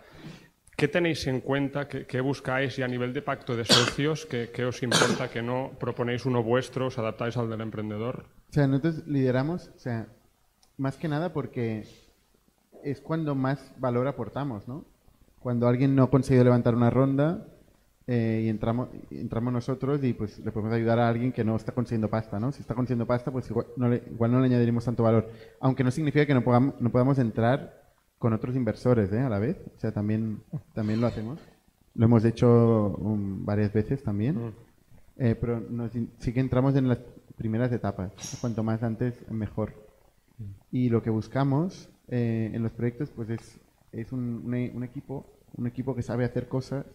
¿Qué 0.78 0.88
tenéis 0.88 1.26
en 1.26 1.42
cuenta? 1.42 1.88
¿Qué, 1.88 2.22
buscáis? 2.22 2.78
Y 2.78 2.84
a 2.84 2.88
nivel 2.88 3.12
de 3.12 3.24
pacto 3.24 3.56
de 3.56 3.66
socios, 3.66 4.28
¿qué, 4.28 4.64
os 4.64 4.84
importa 4.84 5.28
que 5.28 5.42
no 5.42 5.72
proponéis 5.80 6.24
uno 6.28 6.44
vuestro, 6.44 6.86
os 6.86 7.00
adaptáis 7.00 7.36
al 7.36 7.50
del 7.50 7.62
emprendedor? 7.62 8.26
O 8.52 8.54
sea, 8.54 8.68
nosotros 8.68 9.08
lideramos, 9.08 9.72
o 9.76 9.80
sea, 9.80 10.06
más 10.78 10.96
que 10.98 11.08
nada 11.08 11.34
porque 11.34 11.88
es 12.84 13.02
cuando 13.02 13.34
más 13.34 13.74
valor 13.80 14.08
aportamos, 14.08 14.68
¿no? 14.68 14.86
Cuando 15.40 15.68
alguien 15.68 15.96
no 15.96 16.04
ha 16.04 16.12
conseguido 16.12 16.44
levantar 16.44 16.76
una 16.76 16.92
ronda 16.92 17.48
eh, 18.06 18.44
y 18.46 18.48
entramos, 18.48 18.90
entramos 19.10 19.52
nosotros 19.52 20.04
y 20.04 20.14
pues 20.14 20.38
le 20.38 20.52
podemos 20.52 20.76
ayudar 20.76 21.00
a 21.00 21.10
alguien 21.10 21.32
que 21.32 21.44
no 21.44 21.56
está 21.56 21.72
consiguiendo 21.72 22.08
pasta, 22.08 22.40
¿no? 22.40 22.52
Si 22.52 22.62
está 22.62 22.76
consiguiendo 22.76 23.08
pasta, 23.08 23.32
pues 23.32 23.50
igual 23.50 23.66
no 23.78 23.90
le, 23.90 24.04
igual 24.12 24.32
no 24.32 24.42
le 24.42 24.46
añadiremos 24.46 24.86
tanto 24.86 25.02
valor. 25.02 25.28
Aunque 25.60 25.84
no 25.84 25.90
significa 25.90 26.28
que 26.28 26.36
no 26.36 26.44
podamos, 26.44 26.80
no 26.80 26.92
podamos 26.92 27.18
entrar 27.18 27.87
con 28.18 28.34
otros 28.34 28.56
inversores, 28.56 29.12
¿eh? 29.14 29.20
A 29.20 29.30
la 29.30 29.40
vez. 29.40 29.58
O 29.76 29.80
sea, 29.80 29.92
también, 29.92 30.40
también 30.74 31.00
lo 31.02 31.08
hacemos. 31.08 31.40
Lo 31.96 32.06
hemos 32.06 32.26
hecho 32.26 32.96
um, 33.00 33.46
varias 33.46 33.74
veces 33.74 34.04
también. 34.04 34.38
Eh, 35.18 35.36
pero 35.40 35.60
nos 35.60 35.92
sí 35.92 36.32
que 36.34 36.40
entramos 36.40 36.76
en 36.76 36.88
las 36.88 37.00
primeras 37.38 37.72
etapas. 37.72 38.12
Cuanto 38.42 38.64
más 38.64 38.84
antes, 38.84 39.14
mejor. 39.32 39.74
Y 40.72 40.90
lo 40.90 41.02
que 41.02 41.10
buscamos 41.10 41.90
eh, 42.10 42.52
en 42.54 42.62
los 42.64 42.72
proyectos 42.72 43.10
pues 43.12 43.30
es, 43.30 43.60
es 43.92 44.12
un, 44.12 44.42
un- 44.46 44.72
un 44.78 44.84
equipo, 44.84 45.26
un 45.56 45.66
equipo 45.68 45.96
que 45.96 46.02
sabe 46.04 46.24
hacer 46.26 46.48
cosas, 46.48 46.86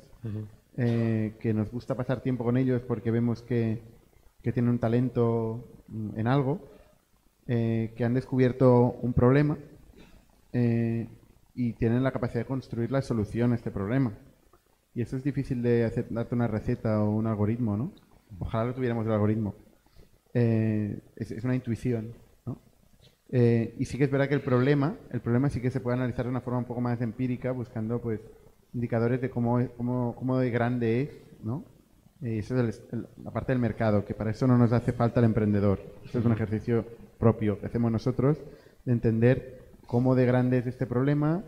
eh, 0.77 1.35
que 1.41 1.53
nos 1.53 1.71
gusta 1.71 1.95
pasar 1.97 2.21
tiempo 2.23 2.45
con 2.45 2.57
ellos 2.57 2.83
porque 2.83 3.11
vemos 3.11 3.43
que, 3.43 3.83
que 4.43 4.53
tienen 4.53 4.71
un 4.71 4.79
talento 4.79 5.65
mm, 5.89 6.19
en 6.19 6.27
algo, 6.29 6.61
eh, 7.47 7.93
que 7.97 8.05
han 8.05 8.15
descubierto 8.15 8.93
un 9.03 9.13
problema 9.13 9.59
eh, 10.53 11.09
y 11.55 11.73
tienen 11.75 12.03
la 12.03 12.13
capacidad 12.13 12.41
de 12.43 12.47
construir 12.47 12.91
la 12.91 13.03
solución 13.03 13.53
a 13.53 13.57
este 13.57 13.71
problema. 13.71 14.13
Y 14.95 15.03
eso 15.03 15.17
es 15.17 15.25
difícil 15.25 15.63
de 15.63 15.85
hacer, 15.85 16.07
darte 16.11 16.35
una 16.35 16.47
receta 16.49 17.03
o 17.03 17.11
un 17.11 17.27
algoritmo, 17.27 17.77
¿no? 17.77 17.93
Ojalá 18.39 18.67
lo 18.67 18.75
tuviéramos 18.75 19.07
el 19.07 19.13
algoritmo. 19.13 19.55
Eh, 20.35 20.99
es, 21.17 21.31
es 21.31 21.45
una 21.45 21.55
intuición, 21.55 22.13
¿no? 22.47 22.59
Eh, 23.31 23.75
y 23.79 23.85
sí 23.87 23.97
que 23.99 24.05
es 24.05 24.11
verdad 24.11 24.29
que 24.29 24.35
el 24.35 24.43
problema, 24.43 24.97
el 25.11 25.21
problema 25.21 25.49
sí 25.51 25.61
que 25.61 25.71
se 25.71 25.81
puede 25.81 25.97
analizar 25.97 26.25
de 26.27 26.31
una 26.31 26.41
forma 26.41 26.59
un 26.59 26.65
poco 26.67 26.81
más 26.81 27.01
empírica, 27.01 27.53
buscando 27.53 28.01
pues 28.01 28.21
indicadores 28.75 29.21
de 29.21 29.31
cómo, 29.31 29.61
cómo, 29.77 30.15
cómo 30.17 30.39
de 30.39 30.51
grande 30.51 31.03
es, 31.03 31.11
¿no? 31.43 31.65
Y 32.21 32.39
eso 32.39 32.57
es 32.57 32.83
el- 32.93 32.99
el- 33.01 33.07
la 33.25 33.31
parte 33.31 33.53
del 33.53 33.61
mercado, 33.61 34.05
que 34.05 34.15
para 34.15 34.31
eso 34.31 34.47
no 34.47 34.57
nos 34.57 34.73
hace 34.73 34.93
falta 34.93 35.21
el 35.21 35.27
emprendedor. 35.27 35.81
Esto 36.05 36.19
es 36.21 36.25
un 36.25 36.33
ejercicio 36.33 36.85
propio 37.19 37.59
que 37.59 37.67
hacemos 37.67 37.91
nosotros 37.91 38.39
de 38.85 38.93
entender 38.93 39.62
cómo 39.93 40.15
de 40.15 40.25
grande 40.25 40.57
es 40.57 40.67
este 40.67 40.87
problema 40.87 41.45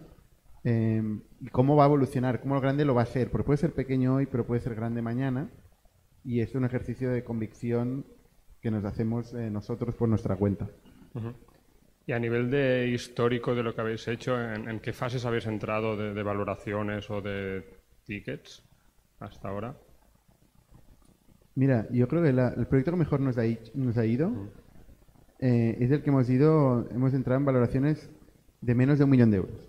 eh, 0.64 1.02
y 1.40 1.48
cómo 1.48 1.76
va 1.76 1.84
a 1.84 1.86
evolucionar, 1.86 2.40
cómo 2.42 2.54
lo 2.54 2.60
grande 2.60 2.84
lo 2.84 2.94
va 2.94 3.00
a 3.00 3.06
ser. 3.06 3.30
Porque 3.30 3.46
puede 3.46 3.56
ser 3.56 3.72
pequeño 3.72 4.16
hoy, 4.16 4.26
pero 4.26 4.46
puede 4.46 4.60
ser 4.60 4.74
grande 4.74 5.00
mañana. 5.00 5.48
Y 6.22 6.40
es 6.40 6.54
un 6.54 6.66
ejercicio 6.66 7.10
de 7.10 7.24
convicción 7.24 8.04
que 8.60 8.70
nos 8.70 8.84
hacemos 8.84 9.32
eh, 9.32 9.48
nosotros 9.50 9.94
por 9.94 10.10
nuestra 10.10 10.36
cuenta. 10.36 10.68
Y 12.06 12.12
a 12.12 12.18
nivel 12.18 12.50
de 12.50 12.88
histórico 12.88 13.54
de 13.54 13.62
lo 13.62 13.74
que 13.74 13.80
habéis 13.80 14.06
hecho, 14.08 14.38
¿en, 14.38 14.68
en 14.68 14.78
qué 14.80 14.92
fases 14.92 15.24
habéis 15.24 15.46
entrado 15.46 15.96
de, 15.96 16.12
de 16.12 16.22
valoraciones 16.22 17.08
o 17.10 17.22
de 17.22 17.64
tickets 18.04 18.62
hasta 19.20 19.48
ahora? 19.48 19.74
Mira, 21.54 21.86
yo 21.90 22.08
creo 22.08 22.22
que 22.22 22.32
la- 22.34 22.52
el 22.54 22.66
proyecto 22.66 22.90
que 22.90 22.98
mejor 22.98 23.20
nos 23.20 23.38
ha, 23.38 23.44
nos 23.74 23.96
ha 23.96 24.04
ido 24.04 24.30
eh, 25.40 25.76
es 25.80 25.90
el 25.90 26.02
que 26.02 26.10
hemos 26.10 26.28
ido, 26.28 26.86
hemos 26.90 27.14
entrado 27.14 27.38
en 27.40 27.46
valoraciones 27.46 28.10
de 28.64 28.74
menos 28.74 28.98
de 28.98 29.04
un 29.04 29.10
millón 29.10 29.30
de 29.30 29.36
euros. 29.36 29.68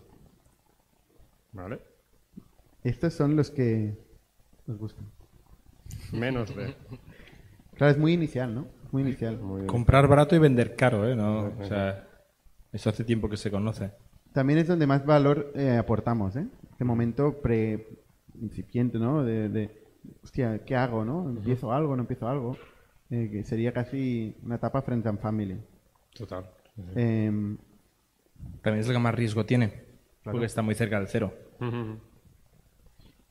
¿Vale? 1.51 1.79
Estos 2.83 3.13
son 3.13 3.35
los 3.35 3.51
que 3.51 3.97
nos 4.67 4.79
buscan. 4.79 5.05
Menos 6.11 6.55
de. 6.55 6.75
Claro, 7.73 7.91
es 7.91 7.97
muy 7.97 8.13
inicial, 8.13 8.55
¿no? 8.55 8.67
Muy 8.91 9.03
inicial. 9.03 9.39
Comprar 9.67 10.07
barato 10.07 10.35
y 10.35 10.39
vender 10.39 10.75
caro, 10.75 11.07
¿eh? 11.07 11.15
No, 11.15 11.53
o 11.59 11.65
sea, 11.65 12.07
eso 12.71 12.89
hace 12.89 13.03
tiempo 13.03 13.29
que 13.29 13.37
se 13.37 13.51
conoce. 13.51 13.91
También 14.31 14.59
es 14.59 14.67
donde 14.67 14.87
más 14.87 15.05
valor 15.05 15.51
eh, 15.55 15.75
aportamos, 15.77 16.35
¿eh? 16.35 16.47
Este 16.71 16.85
momento 16.85 17.41
pre 17.41 17.87
incipiente, 18.41 18.97
¿no? 18.97 19.23
De, 19.23 19.49
de, 19.49 19.83
hostia, 20.23 20.63
¿qué 20.65 20.75
hago, 20.75 21.03
no? 21.03 21.29
¿Empiezo 21.29 21.73
algo, 21.73 21.95
no 21.95 22.03
empiezo 22.03 22.27
algo? 22.27 22.57
Eh, 23.09 23.29
que 23.31 23.43
sería 23.43 23.73
casi 23.73 24.35
una 24.43 24.55
etapa 24.55 24.81
frente 24.81 25.09
a 25.09 25.17
Family. 25.17 25.59
Total. 26.13 26.49
Em, 26.95 27.57
También 28.61 28.81
es 28.81 28.87
el 28.87 28.93
que 28.93 28.99
más 28.99 29.15
riesgo 29.15 29.45
tiene, 29.45 29.73
porque 30.23 30.45
está 30.45 30.61
muy 30.61 30.75
cerca 30.75 30.97
del 30.99 31.07
cero. 31.07 31.33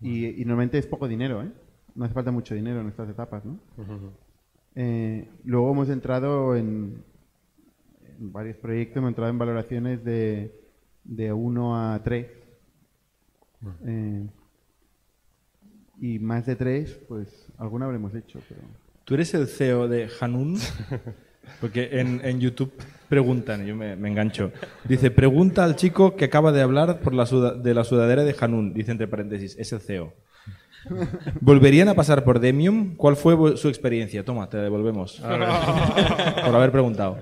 Y, 0.01 0.27
y 0.41 0.45
normalmente 0.45 0.79
es 0.79 0.87
poco 0.87 1.09
dinero, 1.09 1.43
¿eh? 1.43 1.51
No 1.95 2.05
hace 2.05 2.15
falta 2.15 2.31
mucho 2.31 2.55
dinero 2.55 2.81
en 2.81 2.89
estas 2.89 3.09
etapas, 3.09 3.45
¿no? 3.45 3.59
Eh, 4.75 5.29
luego 5.45 5.71
hemos 5.71 5.89
entrado 5.89 6.57
en, 6.57 7.05
en 8.19 8.33
varios 8.33 8.57
proyectos, 8.57 8.97
hemos 8.97 9.11
entrado 9.11 9.31
en 9.31 9.39
valoraciones 9.39 10.05
de, 10.05 10.61
de 11.05 11.33
1 11.33 11.93
a 11.93 12.03
3. 12.03 12.27
Eh, 13.87 14.27
y 16.01 16.19
más 16.19 16.45
de 16.47 16.57
3, 16.57 17.01
pues 17.09 17.47
alguna 17.57 17.87
habremos 17.87 18.15
hecho, 18.15 18.41
pero... 18.49 18.61
¿Tú 19.05 19.15
eres 19.15 19.33
el 19.35 19.47
CEO 19.47 19.87
de 19.89 20.09
Hanun? 20.21 20.57
Porque 21.61 21.89
en, 21.93 22.21
en 22.25 22.41
YouTube 22.41 22.73
preguntan, 23.09 23.65
yo 23.67 23.75
me, 23.77 23.97
me 23.97 24.09
engancho. 24.09 24.51
Dice, 24.85 25.11
pregunta 25.11 25.65
al 25.65 25.77
chico 25.77 26.17
que 26.17 26.25
acaba 26.27 26.53
de 26.53 26.63
hablar 26.63 27.01
por 27.01 27.15
la 27.15 27.27
suda- 27.27 27.55
de 27.55 27.75
la 27.75 27.85
sudadera 27.85 28.25
de 28.25 28.35
Hanun. 28.41 28.75
Dice 28.75 28.91
entre 28.93 29.07
paréntesis, 29.09 29.57
es 29.59 29.73
el 29.73 29.81
CEO. 29.81 30.13
¿Volverían 31.41 31.89
a 31.89 31.95
pasar 31.95 32.25
por 32.25 32.41
Demium? 32.41 32.97
¿Cuál 32.97 33.17
fue 33.17 33.57
su 33.57 33.69
experiencia? 33.69 34.25
Toma, 34.25 34.49
te 34.49 34.59
la 34.59 34.65
devolvemos. 34.65 35.21
por 35.21 36.55
haber 36.55 36.71
preguntado. 36.73 37.19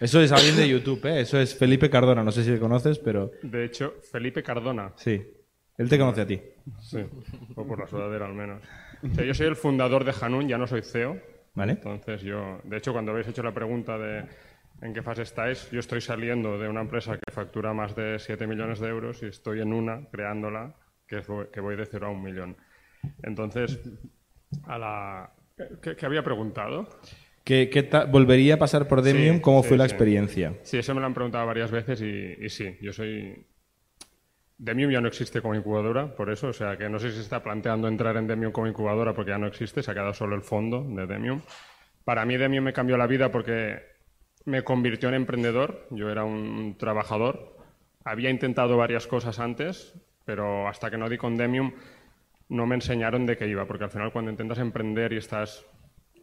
Eso 0.00 0.20
es 0.20 0.30
alguien 0.32 0.56
de 0.56 0.68
YouTube, 0.68 1.04
¿eh? 1.06 1.20
Eso 1.20 1.38
es 1.40 1.54
Felipe 1.56 1.90
Cardona. 1.90 2.22
No 2.22 2.30
sé 2.30 2.44
si 2.44 2.50
le 2.50 2.58
conoces, 2.60 2.98
pero 2.98 3.30
De 3.42 3.64
hecho, 3.64 3.94
Felipe 4.10 4.42
Cardona. 4.42 4.92
sí. 4.96 5.22
Él 5.76 5.88
te 5.88 5.98
conoce 5.98 6.20
a 6.20 6.26
ti. 6.26 6.40
Sí. 6.82 6.98
O 7.56 7.66
por 7.66 7.80
la 7.80 7.88
sudadera 7.88 8.26
al 8.26 8.32
menos. 8.34 8.62
O 9.02 9.12
sea, 9.12 9.24
yo 9.24 9.34
soy 9.34 9.48
el 9.48 9.56
fundador 9.56 10.04
de 10.04 10.14
Hanun, 10.20 10.46
ya 10.46 10.56
no 10.56 10.68
soy 10.68 10.82
CEO. 10.82 11.16
¿Vale? 11.54 11.78
Entonces 11.82 12.22
yo, 12.22 12.60
de 12.64 12.76
hecho, 12.76 12.92
cuando 12.92 13.12
habéis 13.12 13.28
hecho 13.28 13.42
la 13.42 13.54
pregunta 13.54 13.98
de 13.98 14.26
en 14.82 14.92
qué 14.92 15.02
fase 15.02 15.22
estáis, 15.22 15.70
yo 15.70 15.80
estoy 15.80 16.00
saliendo 16.00 16.58
de 16.58 16.68
una 16.68 16.80
empresa 16.82 17.16
que 17.18 17.32
factura 17.32 17.72
más 17.72 17.94
de 17.96 18.18
7 18.18 18.46
millones 18.46 18.80
de 18.80 18.88
euros 18.88 19.22
y 19.22 19.26
estoy 19.26 19.60
en 19.60 19.72
una, 19.72 20.06
creándola, 20.10 20.74
que, 21.06 21.18
vo- 21.24 21.50
que 21.50 21.60
voy 21.60 21.76
de 21.76 21.86
cero 21.86 22.08
a 22.08 22.10
un 22.10 22.22
millón. 22.22 22.56
Entonces, 23.22 23.80
a 24.66 24.78
la... 24.78 25.32
¿Qué, 25.82 25.96
qué 25.96 26.06
había 26.06 26.24
preguntado? 26.24 26.88
¿Qué, 27.44 27.68
qué 27.70 27.82
¿Volvería 28.10 28.54
a 28.54 28.58
pasar 28.58 28.88
por 28.88 29.02
Demium? 29.02 29.38
Sí, 29.38 29.42
¿Cómo 29.42 29.62
sí, 29.62 29.68
fue 29.68 29.76
la 29.76 29.84
sí. 29.84 29.90
experiencia? 29.92 30.54
Sí, 30.62 30.78
eso 30.78 30.94
me 30.94 31.00
lo 31.00 31.06
han 31.06 31.14
preguntado 31.14 31.46
varias 31.46 31.70
veces 31.70 32.00
y, 32.00 32.44
y 32.44 32.48
sí, 32.50 32.76
yo 32.80 32.92
soy... 32.92 33.46
Demium 34.56 34.90
ya 34.90 35.00
no 35.00 35.08
existe 35.08 35.42
como 35.42 35.54
incubadora, 35.54 36.14
por 36.14 36.30
eso, 36.30 36.48
o 36.48 36.52
sea 36.52 36.76
que 36.76 36.88
no 36.88 36.98
sé 36.98 37.10
si 37.10 37.16
se 37.16 37.22
está 37.22 37.42
planteando 37.42 37.88
entrar 37.88 38.16
en 38.16 38.26
Demium 38.26 38.52
como 38.52 38.68
incubadora 38.68 39.12
porque 39.12 39.32
ya 39.32 39.38
no 39.38 39.48
existe, 39.48 39.82
se 39.82 39.90
ha 39.90 39.94
quedado 39.94 40.14
solo 40.14 40.36
el 40.36 40.42
fondo 40.42 40.84
de 40.88 41.06
Demium. 41.06 41.40
Para 42.04 42.24
mí 42.24 42.36
Demium 42.36 42.64
me 42.64 42.72
cambió 42.72 42.96
la 42.96 43.06
vida 43.06 43.32
porque 43.32 43.82
me 44.44 44.62
convirtió 44.62 45.08
en 45.08 45.16
emprendedor, 45.16 45.86
yo 45.90 46.08
era 46.10 46.24
un 46.24 46.76
trabajador, 46.78 47.56
había 48.04 48.30
intentado 48.30 48.76
varias 48.76 49.06
cosas 49.06 49.40
antes, 49.40 49.94
pero 50.24 50.68
hasta 50.68 50.90
que 50.90 50.98
no 50.98 51.08
di 51.08 51.16
con 51.16 51.36
Demium 51.36 51.72
no 52.48 52.66
me 52.66 52.74
enseñaron 52.76 53.26
de 53.26 53.36
qué 53.36 53.48
iba, 53.48 53.66
porque 53.66 53.84
al 53.84 53.90
final 53.90 54.12
cuando 54.12 54.30
intentas 54.30 54.58
emprender 54.58 55.12
y 55.12 55.16
estás 55.16 55.64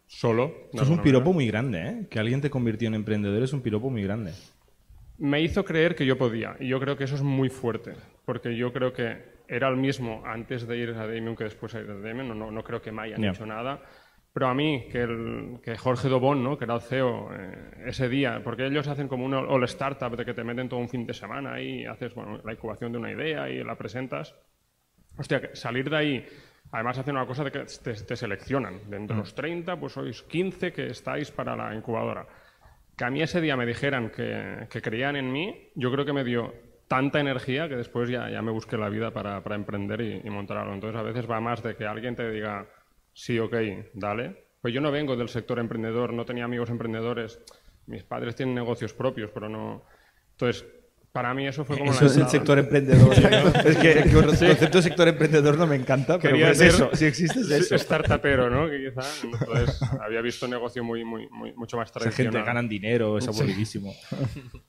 solo... 0.07 0.69
Eso 0.71 0.83
es 0.83 0.89
un 0.89 1.01
piropo 1.01 1.33
manera, 1.33 1.35
muy 1.35 1.47
grande, 1.47 1.81
¿eh? 1.81 2.07
Que 2.09 2.19
alguien 2.19 2.41
te 2.41 2.49
convirtió 2.49 2.87
en 2.87 2.93
emprendedor 2.93 3.41
es 3.43 3.53
un 3.53 3.61
piropo 3.61 3.89
muy 3.89 4.03
grande. 4.03 4.31
me 5.17 5.41
hizo 5.41 5.65
creer 5.65 5.95
que 5.95 6.05
yo 6.05 6.17
podía. 6.17 6.55
Y 6.59 6.67
yo 6.67 6.79
creo 6.79 6.95
que 6.95 7.05
eso 7.05 7.15
es 7.15 7.23
muy 7.23 7.49
fuerte. 7.49 7.93
Porque 8.31 8.55
yo 8.55 8.71
creo 8.71 8.93
que 8.93 9.41
era 9.45 9.67
el 9.67 9.75
mismo 9.75 10.23
antes 10.25 10.65
de 10.65 10.77
ir 10.77 10.91
a 10.91 11.05
Demium 11.05 11.35
que 11.35 11.43
después 11.43 11.73
de 11.73 11.81
ir 11.81 11.91
a 11.91 11.95
Demium. 11.95 12.29
No, 12.29 12.33
no, 12.33 12.49
no 12.49 12.63
creo 12.63 12.81
que 12.81 12.89
me 12.93 13.01
hayan 13.01 13.21
Ya. 13.21 13.31
hecho 13.31 13.45
nada. 13.45 13.81
Pero 14.31 14.47
a 14.47 14.53
mí, 14.53 14.87
que, 14.89 15.01
el, 15.01 15.59
que 15.61 15.75
Jorge 15.77 16.07
Dobón, 16.07 16.41
¿no? 16.41 16.57
que 16.57 16.63
era 16.63 16.75
el 16.75 16.79
CEO, 16.81 17.29
eh, 17.33 17.71
ese 17.87 18.07
día, 18.07 18.39
porque 18.41 18.67
ellos 18.67 18.87
hacen 18.87 19.09
como 19.09 19.25
un 19.25 19.33
all 19.33 19.63
startup 19.65 20.15
de 20.15 20.23
que 20.23 20.33
te 20.33 20.45
meten 20.45 20.69
todo 20.69 20.79
un 20.79 20.87
fin 20.87 21.05
de 21.05 21.13
semana 21.13 21.59
y 21.59 21.85
haces 21.85 22.15
bueno, 22.15 22.39
la 22.45 22.53
incubación 22.53 22.93
de 22.93 22.99
una 22.99 23.11
idea 23.11 23.49
y 23.49 23.61
la 23.65 23.75
presentas. 23.75 24.33
Hostia, 25.17 25.41
que 25.41 25.53
salir 25.57 25.89
de 25.89 25.97
ahí, 25.97 26.25
además 26.71 26.97
hacen 26.99 27.17
una 27.17 27.25
cosa 27.25 27.43
de 27.43 27.51
que 27.51 27.65
te, 27.83 27.93
te 27.95 28.15
seleccionan. 28.15 28.89
De 28.89 28.95
entre 28.95 29.17
los 29.17 29.35
30, 29.35 29.77
pues 29.77 29.91
sois 29.91 30.23
15 30.23 30.71
que 30.71 30.87
estáis 30.87 31.29
para 31.31 31.53
la 31.57 31.75
incubadora. 31.75 32.25
Que 32.95 33.03
a 33.03 33.09
mí 33.09 33.21
ese 33.21 33.41
día 33.41 33.57
me 33.57 33.65
dijeran 33.65 34.09
que, 34.09 34.67
que 34.69 34.81
creían 34.81 35.17
en 35.17 35.29
mí, 35.33 35.71
yo 35.75 35.91
creo 35.91 36.05
que 36.05 36.13
me 36.13 36.23
dio 36.23 36.70
tanta 36.91 37.21
energía 37.21 37.69
que 37.69 37.77
después 37.77 38.09
ya, 38.09 38.29
ya 38.29 38.41
me 38.41 38.51
busqué 38.51 38.75
la 38.75 38.89
vida 38.89 39.11
para, 39.11 39.41
para 39.41 39.55
emprender 39.55 40.01
y, 40.01 40.21
y 40.25 40.29
montar 40.29 40.57
algo. 40.57 40.73
Entonces 40.73 40.99
a 40.99 41.03
veces 41.03 41.25
va 41.25 41.39
más 41.39 41.63
de 41.63 41.73
que 41.73 41.85
alguien 41.85 42.17
te 42.17 42.29
diga, 42.29 42.67
sí, 43.13 43.39
ok, 43.39 43.55
dale. 43.93 44.47
Pues 44.59 44.73
yo 44.73 44.81
no 44.81 44.91
vengo 44.91 45.15
del 45.15 45.29
sector 45.29 45.59
emprendedor, 45.59 46.11
no 46.11 46.25
tenía 46.25 46.43
amigos 46.43 46.69
emprendedores. 46.69 47.39
Mis 47.87 48.03
padres 48.03 48.35
tienen 48.35 48.55
negocios 48.55 48.93
propios, 48.93 49.31
pero 49.31 49.47
no... 49.47 49.85
Entonces, 50.31 50.65
para 51.11 51.33
mí 51.33 51.45
eso 51.47 51.65
fue 51.65 51.77
como 51.77 51.91
Eso 51.91 52.05
la 52.05 52.09
es 52.11 52.17
el 52.17 52.27
sector 52.27 52.57
emprendedor. 52.59 53.13
es 53.65 53.77
que 53.77 53.91
el 53.91 54.11
concepto 54.13 54.77
de 54.77 54.81
sector 54.81 55.07
emprendedor 55.07 55.57
no 55.57 55.67
me 55.67 55.75
encanta, 55.75 56.17
pero 56.19 56.33
Quería 56.33 56.47
pues 56.47 56.61
eso, 56.61 56.89
si 56.93 57.05
existe 57.05 57.41
es 57.41 57.49
eso. 57.51 57.77
startupero, 57.77 58.49
¿no? 58.49 58.69
Que 58.69 58.89
quizá, 58.89 59.01
entonces 59.23 59.81
había 60.01 60.21
visto 60.21 60.47
negocio 60.47 60.83
muy, 60.83 61.03
muy, 61.03 61.27
muy 61.29 61.53
mucho 61.53 61.75
más 61.77 61.89
Esa 61.89 61.99
tradicional. 61.99 62.33
gente 62.33 62.45
ganan 62.47 62.69
dinero, 62.69 63.17
es 63.17 63.27
aburridísimo. 63.27 63.93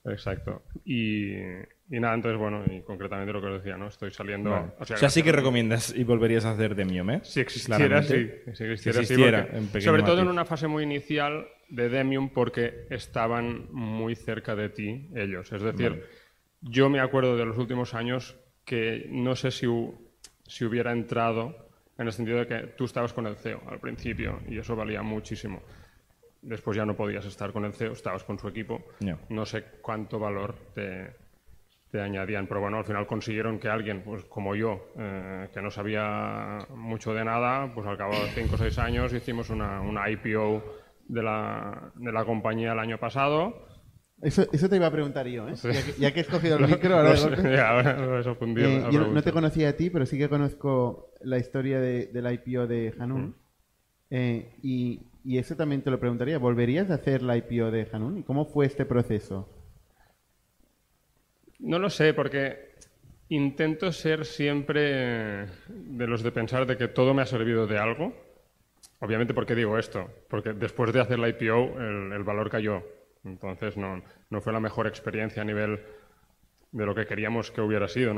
Exacto. 0.05 0.63
Y, 0.85 1.33
y 1.35 1.99
nada, 1.99 2.15
entonces, 2.15 2.39
bueno, 2.39 2.63
y 2.69 2.81
concretamente 2.81 3.31
lo 3.33 3.41
que 3.41 3.47
os 3.47 3.63
decía, 3.63 3.77
¿no? 3.77 3.87
Estoy 3.87 4.11
saliendo... 4.11 4.49
Vale. 4.51 4.67
o 4.79 4.83
O 4.83 4.85
sea, 4.85 4.97
sea, 4.97 5.09
sí 5.09 5.23
que 5.23 5.31
recomiendas 5.31 5.93
y 5.95 6.03
volverías 6.03 6.45
a 6.45 6.51
hacer 6.51 6.75
Demium, 6.75 7.09
¿eh? 7.11 7.19
Si 7.23 7.39
existiera, 7.39 8.03
sí. 8.03 8.29
Si 8.53 8.63
existiera, 8.63 8.73
Si 8.73 8.77
sí, 8.77 8.89
existiera, 9.13 9.41
porque- 9.43 9.57
en 9.57 9.67
pequeño 9.67 9.83
sobre 9.91 10.03
todo 10.03 10.13
en 10.19 10.25
matiz. 10.25 10.31
una 10.33 10.45
fase 10.45 10.67
muy 10.67 10.83
inicial 10.83 11.47
de 11.69 11.89
Demium 11.89 12.29
porque 12.33 12.85
estaban 12.89 13.67
muy 13.71 14.15
cerca 14.15 14.55
de 14.55 14.69
ti 14.69 15.09
ellos. 15.15 15.51
Es 15.51 15.61
decir, 15.61 16.03
yo 16.63 16.89
me 16.89 16.99
acuerdo 16.99 17.35
de 17.37 17.45
los 17.45 17.57
últimos 17.57 17.93
años 17.93 18.37
que 18.65 19.07
no 19.09 19.35
sé 19.35 19.51
si, 19.51 19.65
hu- 19.65 19.93
si 20.47 20.65
hubiera 20.65 20.91
entrado 20.91 21.55
en 21.97 22.07
el 22.07 22.13
sentido 22.13 22.39
de 22.39 22.47
que 22.47 22.59
tú 22.75 22.85
estabas 22.85 23.13
con 23.13 23.27
el 23.27 23.35
CEO 23.35 23.61
al 23.67 23.79
principio 23.79 24.39
y 24.47 24.57
eso 24.57 24.75
valía 24.75 25.01
muchísimo. 25.03 25.61
Después 26.41 26.75
ya 26.75 26.85
no 26.85 26.95
podías 26.95 27.25
estar 27.25 27.51
con 27.53 27.65
el 27.65 27.73
CEO, 27.73 27.93
estabas 27.93 28.23
con 28.23 28.37
su 28.39 28.47
equipo. 28.47 28.83
No 29.29 29.45
sé 29.45 29.63
cuánto 29.81 30.19
valor 30.19 30.55
te, 30.73 31.15
te 31.91 32.01
añadían, 32.01 32.47
pero 32.47 32.59
bueno, 32.61 32.77
al 32.77 32.85
final 32.85 33.05
consiguieron 33.07 33.59
que 33.59 33.69
alguien, 33.69 34.01
pues 34.01 34.25
como 34.25 34.55
yo, 34.55 34.91
eh, 34.97 35.49
que 35.53 35.61
no 35.61 35.69
sabía 35.71 36.59
mucho 36.75 37.13
de 37.13 37.23
nada, 37.23 37.71
pues 37.73 37.85
al 37.87 37.97
cabo 37.97 38.13
de 38.13 38.27
5 38.33 38.55
o 38.55 38.57
6 38.57 38.77
años 38.79 39.13
hicimos 39.13 39.49
una, 39.49 39.79
una 39.81 40.09
IPO 40.09 40.63
de 41.07 41.23
la, 41.23 41.91
de 41.95 42.11
la 42.11 42.25
compañía 42.25 42.73
el 42.73 42.79
año 42.79 42.97
pasado. 42.97 43.67
Eso, 44.23 44.47
eso 44.53 44.69
te 44.69 44.77
iba 44.77 44.87
a 44.87 44.91
preguntar 44.91 45.27
yo, 45.27 45.47
¿eh? 45.49 45.53
Ya, 45.63 45.71
que, 45.83 45.93
ya 45.99 46.13
que 46.13 46.19
he 46.19 46.23
escogido 46.23 46.57
el 46.57 46.67
micro, 46.67 46.95
ahora 46.95 47.13
de 47.13 47.55
ya, 47.55 48.23
confundido 48.23 48.69
Eh, 48.69 48.83
yo 48.91 48.99
no- 48.99 49.13
no 49.13 49.21
te 49.21 49.31
conocía 49.31 49.69
a 49.69 49.73
ti, 49.73 49.89
pero 49.89 50.05
sí 50.05 50.17
que 50.17 50.29
conozco 50.29 51.11
la 51.21 51.37
historia 51.37 51.79
de, 51.79 52.07
del 52.07 52.31
IPO 52.33 52.67
de 52.67 52.93
Hanun. 52.99 53.35
Eh, 54.09 54.55
y, 54.63 55.01
y 55.25 55.37
eso 55.39 55.55
también 55.55 55.81
te 55.81 55.91
lo 55.91 55.99
preguntaría. 55.99 56.37
¿Volverías 56.37 56.89
a 56.89 56.95
hacer 56.95 57.21
la 57.21 57.35
IPO 57.37 57.71
de 57.71 57.87
Hanun? 57.91 58.17
¿Y 58.19 58.23
cómo 58.23 58.45
fue 58.45 58.65
este 58.65 58.85
proceso? 58.85 59.49
No 61.59 61.79
lo 61.79 61.89
sé, 61.89 62.13
porque 62.13 62.73
intento 63.29 63.91
ser 63.91 64.25
siempre 64.25 65.47
de 65.69 66.07
los 66.07 66.23
de 66.23 66.31
pensar 66.31 66.65
de 66.65 66.77
que 66.77 66.87
todo 66.87 67.13
me 67.13 67.21
ha 67.21 67.25
servido 67.25 67.67
de 67.67 67.77
algo. 67.77 68.13
Obviamente, 68.99 69.33
¿por 69.33 69.45
qué 69.45 69.55
digo 69.55 69.77
esto? 69.77 70.09
Porque 70.29 70.53
después 70.53 70.93
de 70.93 71.01
hacer 71.01 71.19
la 71.19 71.29
IPO, 71.29 71.79
el, 71.79 72.11
el 72.13 72.23
valor 72.23 72.49
cayó. 72.49 72.83
Entonces, 73.23 73.77
no, 73.77 74.01
fue 74.41 74.53
la 74.53 74.59
mejor 74.59 74.87
experiencia 74.87 75.41
a 75.41 75.45
nivel 75.45 75.79
de 76.71 76.85
lo 76.85 76.93
que 76.93 77.05
queríamos 77.05 77.51
que 77.51 77.61
hubiera 77.61 77.87
sido. 77.87 78.13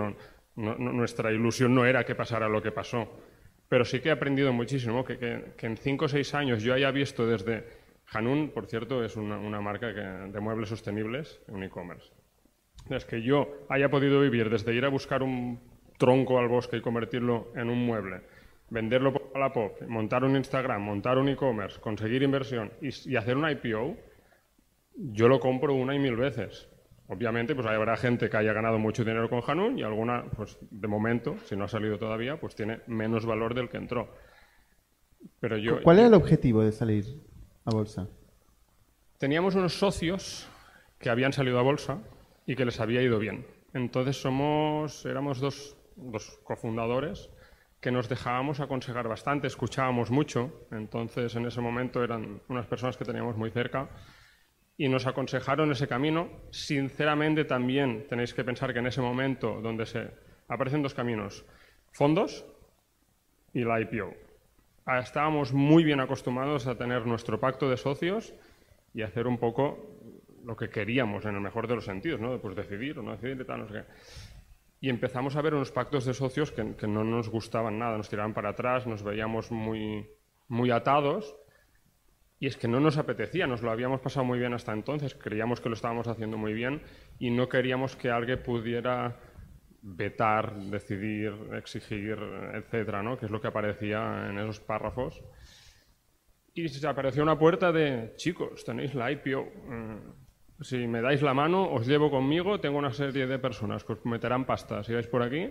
Nuestra 0.56 1.32
ilusión 1.32 1.76
no 1.76 1.86
era 1.86 2.06
que 2.06 2.16
pasara 2.16 2.48
lo 2.50 2.62
que 2.62 2.72
pasó. 2.72 3.10
Pero 3.68 3.84
sí 3.84 4.00
que 4.00 4.10
he 4.10 4.12
aprendido 4.12 4.54
muchísimo, 4.54 5.04
que, 5.04 5.54
en 5.60 5.78
cinco 5.78 6.06
o 6.06 6.08
seis 6.08 6.34
años 6.34 6.62
yo 6.62 6.74
haya 6.74 6.92
visto 6.92 7.26
desde 7.26 7.66
Hanun, 8.14 8.52
por 8.52 8.68
cierto, 8.68 9.04
es 9.04 9.16
una, 9.16 9.62
marca 9.62 9.88
de 9.88 10.40
muebles 10.40 10.70
sostenibles 10.70 11.42
en 11.48 11.64
e-commerce. 11.64 12.14
Es 12.90 13.06
que 13.06 13.22
yo 13.22 13.66
haya 13.70 13.90
podido 13.90 14.22
vivir 14.22 14.50
desde 14.50 14.74
ir 14.74 14.86
a 14.86 14.90
buscar 14.90 15.24
un 15.24 15.60
tronco 15.98 16.38
al 16.38 16.48
bosque 16.48 16.78
y 16.78 16.82
convertirlo 16.82 17.52
en 17.56 17.70
un 17.70 17.84
mueble, 17.84 18.22
venderlo 18.70 19.12
por 19.12 19.40
la 19.40 19.52
pop, 19.52 19.82
montar 19.88 20.24
un 20.24 20.36
Instagram, 20.36 20.82
montar 20.82 21.18
un 21.18 21.30
e-commerce, 21.30 21.80
conseguir 21.80 22.22
inversión 22.22 22.72
y, 22.82 22.90
y 23.10 23.16
hacer 23.16 23.38
una 23.38 23.52
IPO, 23.52 23.98
yo 24.96 25.28
lo 25.28 25.40
compro 25.40 25.74
una 25.74 25.96
y 25.96 26.00
mil 26.00 26.16
veces. 26.16 26.70
Obviamente, 27.08 27.54
pues 27.54 27.68
habrá 27.68 27.98
gente 27.98 28.30
que 28.30 28.38
haya 28.38 28.54
ganado 28.54 28.80
mucho 28.80 29.04
dinero 29.04 29.30
con 29.30 29.42
Hanun 29.46 29.78
y 29.78 29.84
alguna, 29.84 30.26
pues 30.36 30.58
de 30.72 30.88
momento, 30.88 31.36
si 31.46 31.56
no 31.56 31.66
ha 31.66 31.68
salido 31.68 32.00
todavía, 32.00 32.40
pues 32.40 32.56
tiene 32.56 32.82
menos 32.88 33.26
valor 33.26 33.54
del 33.54 33.70
que 33.70 33.78
entró. 33.78 34.10
Pero 35.40 35.58
yo, 35.58 35.84
¿Cuál 35.84 36.00
era 36.00 36.08
el 36.08 36.14
objetivo 36.16 36.64
de 36.64 36.72
salir 36.72 37.06
a 37.66 37.72
bolsa? 37.72 38.08
teníamos 39.18 39.56
unos 39.56 39.74
socios 39.74 40.48
que 41.00 41.10
habían 41.10 41.34
salido 41.34 41.60
a 41.60 41.62
bolsa 41.62 42.00
y 42.46 42.56
que 42.56 42.66
les 42.66 42.80
había 42.80 43.02
ido 43.02 43.20
bien. 43.20 43.46
Entonces 43.74 44.22
somos, 44.22 45.06
éramos 45.06 45.40
dos, 45.40 45.78
dos 45.96 46.40
cofundadores 46.44 47.30
que 47.82 47.92
nos 47.92 48.10
dejábamos 48.10 48.60
aconsejar 48.60 49.08
bastante, 49.08 49.48
escuchábamos 49.48 50.12
mucho. 50.12 50.68
Entonces 50.72 51.36
en 51.36 51.46
ese 51.46 51.62
momento 51.62 52.04
eran 52.04 52.42
unas 52.50 52.66
personas 52.68 52.98
que 52.98 53.06
teníamos 53.06 53.38
muy 53.38 53.52
cerca 53.52 53.90
y 54.78 54.90
nos 54.90 55.06
aconsejaron 55.08 55.72
ese 55.72 55.88
camino. 55.88 56.30
Sinceramente 56.52 57.46
también 57.46 58.08
tenéis 58.08 58.34
que 58.34 58.44
pensar 58.44 58.74
que 58.74 58.80
en 58.80 58.88
ese 58.88 59.02
momento 59.02 59.62
donde 59.62 59.86
se 59.86 60.12
aparecen 60.48 60.82
dos 60.82 60.94
caminos, 60.94 61.46
fondos 61.92 62.46
y 63.54 63.64
la 63.64 63.80
IPO. 63.80 64.14
Ah, 64.86 65.00
Estábamos 65.00 65.54
muy 65.54 65.84
bien 65.84 66.00
acostumbrados 66.00 66.68
a 66.68 66.78
tener 66.78 67.06
nuestro 67.06 67.40
pacto 67.40 67.70
de 67.70 67.78
socios 67.78 68.34
y 68.94 69.02
hacer 69.02 69.28
un 69.28 69.38
poco 69.38 69.98
lo 70.44 70.56
que 70.56 70.70
queríamos 70.70 71.26
en 71.26 71.36
el 71.36 71.42
mejor 71.42 71.68
de 71.68 71.76
los 71.76 71.86
sentidos, 71.86 72.20
¿no? 72.20 72.40
Pues 72.40 72.56
decidir 72.56 73.00
o 73.00 73.02
no 73.02 73.12
decidir 73.14 73.42
y 73.42 73.46
tal, 73.46 73.62
no 73.62 73.68
sé. 73.68 73.84
Y 74.80 74.90
empezamos 74.90 75.36
a 75.36 75.42
ver 75.42 75.56
unos 75.56 75.72
pactos 75.72 76.06
de 76.06 76.14
socios 76.14 76.52
que, 76.52 76.76
que 76.76 76.88
no 76.88 77.04
nos 77.04 77.30
gustaban 77.30 77.80
nada, 77.80 77.98
nos 77.98 78.10
tiraban 78.10 78.34
para 78.34 78.50
atrás, 78.50 78.86
nos 78.86 79.02
veíamos 79.02 79.50
muy, 79.50 80.08
muy 80.48 80.70
atados 80.70 81.36
y 82.40 82.48
es 82.48 82.58
que 82.58 82.68
no 82.68 82.80
nos 82.80 82.98
apetecía, 82.98 83.48
nos 83.48 83.62
lo 83.62 83.72
habíamos 83.72 84.02
pasado 84.02 84.26
muy 84.26 84.40
bien 84.40 84.54
hasta 84.54 84.74
entonces, 84.74 85.16
creíamos 85.16 85.62
que 85.62 85.70
lo 85.70 85.76
estábamos 85.76 86.08
haciendo 86.08 86.38
muy 86.38 86.54
bien 86.54 86.82
y 87.18 87.30
no 87.32 87.48
queríamos 87.48 87.96
que 87.96 88.10
alguien 88.10 88.44
pudiera 88.44 89.18
vetar, 89.82 90.56
decidir, 90.56 91.34
exigir, 91.54 92.18
etcétera, 92.54 93.04
¿no? 93.04 93.18
Que 93.18 93.28
es 93.28 93.32
lo 93.32 93.40
que 93.40 93.48
aparecía 93.48 94.28
en 94.30 94.40
esos 94.40 94.60
párrafos. 94.60 95.24
Y 96.54 96.68
se 96.70 96.88
apareció 96.88 97.22
una 97.22 97.38
puerta 97.38 97.72
de, 97.72 98.14
chicos, 98.16 98.64
tenéis 98.66 98.96
la 98.96 99.12
IPO. 99.12 99.40
eh, 99.40 100.00
si 100.62 100.88
me 100.88 101.02
dais 101.02 101.22
la 101.22 101.34
mano, 101.34 101.70
os 101.72 101.86
llevo 101.86 102.10
conmigo, 102.10 102.60
tengo 102.60 102.78
una 102.78 102.94
serie 102.94 103.28
de 103.28 103.40
personas 103.40 103.84
que 103.84 103.94
os 103.94 104.06
meterán 104.06 104.46
pasta. 104.46 104.84
Si 104.84 104.94
vais 104.94 105.08
por 105.08 105.22
aquí, 105.22 105.50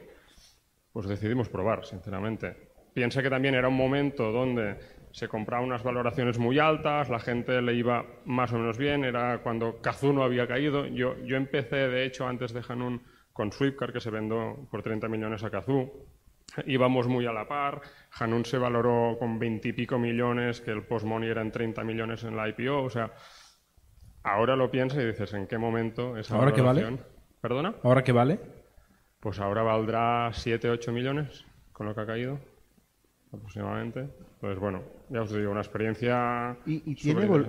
pues 0.93 1.07
decidimos 1.07 1.49
probar, 1.49 1.85
sinceramente. 1.85 2.73
Piensa 2.95 3.23
que 3.23 3.29
también 3.29 3.55
era 3.55 3.69
un 3.69 3.77
momento 3.77 4.33
donde 4.33 4.79
se 5.15 5.29
compraban 5.29 5.67
unas 5.67 5.85
valoraciones 5.85 6.41
muy 6.41 6.59
altas, 6.59 7.09
la 7.09 7.21
gente 7.21 7.63
le 7.63 7.75
iba 7.75 8.05
más 8.25 8.53
o 8.53 8.59
menos 8.59 8.79
bien, 8.79 9.05
era 9.05 9.45
cuando 9.45 9.81
Kazoo 9.81 10.13
no 10.13 10.25
había 10.25 10.49
caído. 10.49 10.87
Yo, 10.87 11.17
yo 11.25 11.37
empecé, 11.37 11.77
de 11.89 12.05
hecho, 12.05 12.27
antes 12.27 12.53
de 12.53 12.65
Hanun 12.69 13.01
con 13.33 13.53
Swiftcard, 13.53 13.93
que 13.93 14.01
se 14.01 14.11
vendió 14.11 14.67
por 14.73 14.83
30 14.83 15.09
millones 15.09 15.45
a 15.45 15.51
Kazoo. 15.51 16.09
Íbamos 16.67 17.07
muy 17.07 17.27
a 17.27 17.33
la 17.33 17.47
par. 17.47 17.81
Hanun 18.19 18.45
se 18.45 18.59
valoró 18.59 19.17
con 19.17 19.39
20 19.39 19.69
y 19.69 19.73
pico 19.73 20.01
millones, 20.01 20.61
que 20.61 20.73
el 20.73 20.83
post-money 20.83 21.31
eran 21.31 21.53
30 21.53 21.85
millones 21.85 22.25
en 22.25 22.37
la 22.37 22.49
IPO. 22.49 22.83
O 22.83 22.91
sea, 22.91 23.13
ahora 24.25 24.57
lo 24.57 24.69
piensas 24.69 25.01
y 25.01 25.07
dices, 25.07 25.33
¿en 25.35 25.47
qué 25.47 25.59
momento 25.59 26.17
esa 26.17 26.35
¿Ahora 26.35 26.53
qué 26.53 26.61
vale? 26.61 26.99
¿Perdona? 27.41 27.77
¿Ahora 27.85 28.03
qué 28.03 28.11
vale? 28.11 28.41
Pues 29.21 29.39
ahora 29.39 29.63
valdrá 29.63 30.33
7, 30.33 30.71
8 30.71 30.91
millones 30.91 31.45
con 31.73 31.87
lo 31.87 31.95
que 31.95 32.01
ha 32.01 32.07
caído, 32.07 32.41
aproximadamente. 33.33 34.09
Entonces, 34.45 34.61
bueno, 34.61 34.83
ya 35.09 35.23
os 35.23 35.33
digo, 35.33 35.51
una 35.51 35.61
experiencia. 35.63 36.59
¿Y, 36.67 36.83
y 36.85 36.95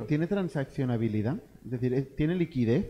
tiene, 0.08 0.28
transaccionabilidad? 0.28 1.36
Es 1.66 1.72
decir, 1.72 1.94
¿eh, 1.94 2.04
¿tiene 2.04 2.36
liquidez? 2.36 2.90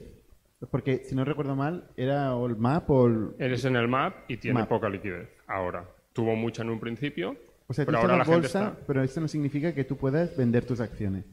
Porque, 0.70 1.04
si 1.06 1.16
no 1.16 1.26
recuerdo 1.26 1.56
mal, 1.56 1.90
era 1.98 2.36
o 2.36 2.46
el 2.46 2.56
MAP 2.56 2.88
o 2.92 3.08
el... 3.08 3.30
Eres 3.40 3.66
en 3.66 3.76
el 3.76 3.88
MAP 3.88 4.30
y 4.30 4.38
tiene 4.38 4.60
Map. 4.60 4.70
poca 4.70 4.90
liquidez. 4.90 5.28
Ahora, 5.48 5.90
tuvo 6.14 6.36
mucha 6.36 6.62
en 6.62 6.70
un 6.70 6.80
principio, 6.80 7.36
O 7.66 7.74
sea, 7.74 7.84
pero 7.84 7.98
ahora 7.98 8.18
la 8.18 8.26
gente 8.26 8.46
está. 8.46 8.78
pero 8.86 9.02
esto 9.02 9.22
no 9.22 9.28
significa 9.28 9.74
que 9.74 9.84
tú 9.86 9.98
puedas 9.98 10.38
vender 10.38 10.66
tus 10.66 10.82
acciones. 10.82 11.26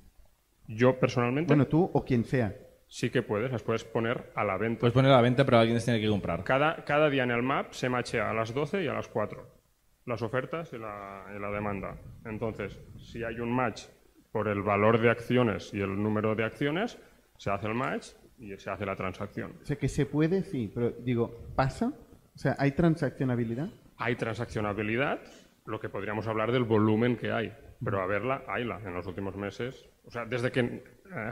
Yo 0.66 0.98
personalmente 0.98 1.48
Bueno, 1.48 1.66
tú 1.66 1.90
o 1.92 2.04
quien 2.06 2.24
sea. 2.24 2.56
sí 2.86 3.10
que 3.10 3.20
puedes, 3.20 3.52
las 3.52 3.62
puedes 3.62 3.84
poner 3.84 4.32
a 4.34 4.44
la 4.44 4.56
venta. 4.56 4.80
Puedes 4.80 4.94
poner 4.94 5.10
a 5.10 5.16
la 5.16 5.20
venta, 5.20 5.44
pero 5.44 5.58
alguien 5.58 5.74
las 5.74 5.84
tiene 5.84 6.00
que 6.00 6.08
comprar. 6.08 6.42
Cada, 6.44 6.86
cada 6.86 7.10
día 7.10 7.24
en 7.24 7.32
el 7.32 7.42
MAP 7.42 7.72
se 7.72 7.90
machea 7.90 8.30
a 8.30 8.32
las 8.32 8.54
12 8.54 8.82
y 8.82 8.88
a 8.88 8.94
las 8.94 9.08
4. 9.08 9.60
Las 10.06 10.22
ofertas 10.22 10.72
y 10.72 10.78
la, 10.78 11.26
y 11.34 11.38
la 11.38 11.50
demanda. 11.50 11.96
Entonces, 12.24 12.80
si 12.96 13.22
hay 13.22 13.38
un 13.38 13.52
match 13.52 13.84
por 14.32 14.48
el 14.48 14.62
valor 14.62 15.00
de 15.00 15.10
acciones 15.10 15.72
y 15.72 15.80
el 15.80 16.02
número 16.02 16.34
de 16.34 16.44
acciones, 16.44 16.98
se 17.36 17.50
hace 17.50 17.66
el 17.66 17.74
match 17.74 18.08
y 18.38 18.56
se 18.56 18.70
hace 18.70 18.84
la 18.84 18.96
transacción. 18.96 19.52
O 19.62 19.64
sea, 19.64 19.76
que 19.76 19.88
se 19.88 20.06
puede, 20.06 20.42
sí, 20.42 20.70
pero 20.74 20.90
digo, 20.90 21.52
¿pasa? 21.54 21.92
O 22.34 22.38
sea, 22.38 22.56
¿hay 22.58 22.72
transaccionabilidad? 22.72 23.68
Hay 23.98 24.16
transaccionabilidad, 24.16 25.20
lo 25.66 25.78
que 25.78 25.88
podríamos 25.88 26.26
hablar 26.26 26.50
del 26.50 26.64
volumen 26.64 27.16
que 27.16 27.30
hay. 27.30 27.52
Pero 27.84 28.00
a 28.00 28.06
verla, 28.06 28.42
hayla 28.48 28.80
en 28.84 28.94
los 28.94 29.06
últimos 29.06 29.36
meses. 29.36 29.88
O 30.04 30.10
sea, 30.10 30.24
desde 30.24 30.50
que 30.50 30.60
eh, 30.60 30.82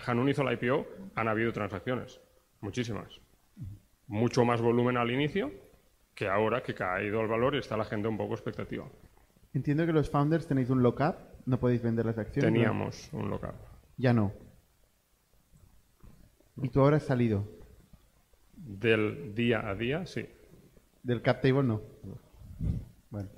Hanun 0.06 0.28
hizo 0.28 0.44
la 0.44 0.52
IPO, 0.52 0.86
han 1.14 1.28
habido 1.28 1.52
transacciones. 1.52 2.20
Muchísimas. 2.60 3.20
Mucho 4.06 4.44
más 4.44 4.60
volumen 4.60 4.96
al 4.96 5.10
inicio 5.10 5.50
que 6.20 6.28
ahora 6.28 6.62
que 6.62 6.72
ha 6.72 6.74
caído 6.74 7.22
el 7.22 7.28
valor 7.28 7.54
y 7.54 7.60
está 7.60 7.78
la 7.78 7.86
gente 7.86 8.06
un 8.06 8.18
poco 8.18 8.34
expectativa. 8.34 8.84
Entiendo 9.54 9.86
que 9.86 9.92
los 9.94 10.10
founders 10.10 10.46
tenéis 10.46 10.68
un 10.68 10.82
lock-up, 10.82 11.14
no 11.46 11.58
podéis 11.58 11.82
vender 11.82 12.04
las 12.04 12.18
acciones. 12.18 12.52
¿no? 12.52 12.58
Teníamos 12.58 13.08
un 13.14 13.30
local. 13.30 13.54
Ya 13.96 14.12
no. 14.12 14.30
Y 16.62 16.68
tú 16.68 16.82
ahora 16.82 16.98
has 16.98 17.04
salido. 17.04 17.48
Del 18.54 19.34
día 19.34 19.66
a 19.66 19.74
día, 19.74 20.04
sí. 20.04 20.26
Del 21.02 21.22
cap 21.22 21.40
table 21.40 21.62
no. 21.62 21.80
Bueno. 23.08 23.30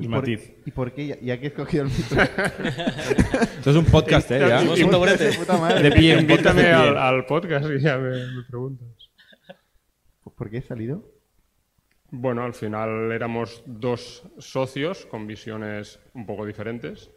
El 0.00 0.08
por, 0.08 0.08
matiz. 0.08 0.52
¿Y 0.66 0.72
por 0.72 0.92
qué? 0.92 1.06
Ya, 1.06 1.20
ya 1.20 1.38
que 1.38 1.44
he 1.44 1.48
escogido 1.50 1.84
el 1.84 1.90
mito. 1.90 2.20
Esto 3.58 3.70
es 3.70 3.76
un 3.76 3.84
podcast, 3.84 4.28
¿eh? 4.32 4.40
Ya. 4.40 4.60
Un 4.60 4.90
taburete. 4.90 5.34
puta 5.38 5.56
madre. 5.56 5.88
De 5.88 5.92
pie, 5.92 6.18
Invítame 6.18 6.66
al 6.66 7.24
podcast 7.26 7.66
y 7.70 7.78
ya 7.78 7.96
me, 7.96 8.10
me 8.10 8.42
preguntas. 8.42 8.88
¿Por 10.34 10.50
qué 10.50 10.56
he 10.56 10.62
salido? 10.62 11.21
Bueno, 12.14 12.44
al 12.44 12.52
final 12.52 13.10
éramos 13.10 13.62
dos 13.64 14.22
socios 14.36 15.06
con 15.06 15.26
visiones 15.26 15.98
un 16.12 16.26
poco 16.26 16.44
diferentes 16.44 17.10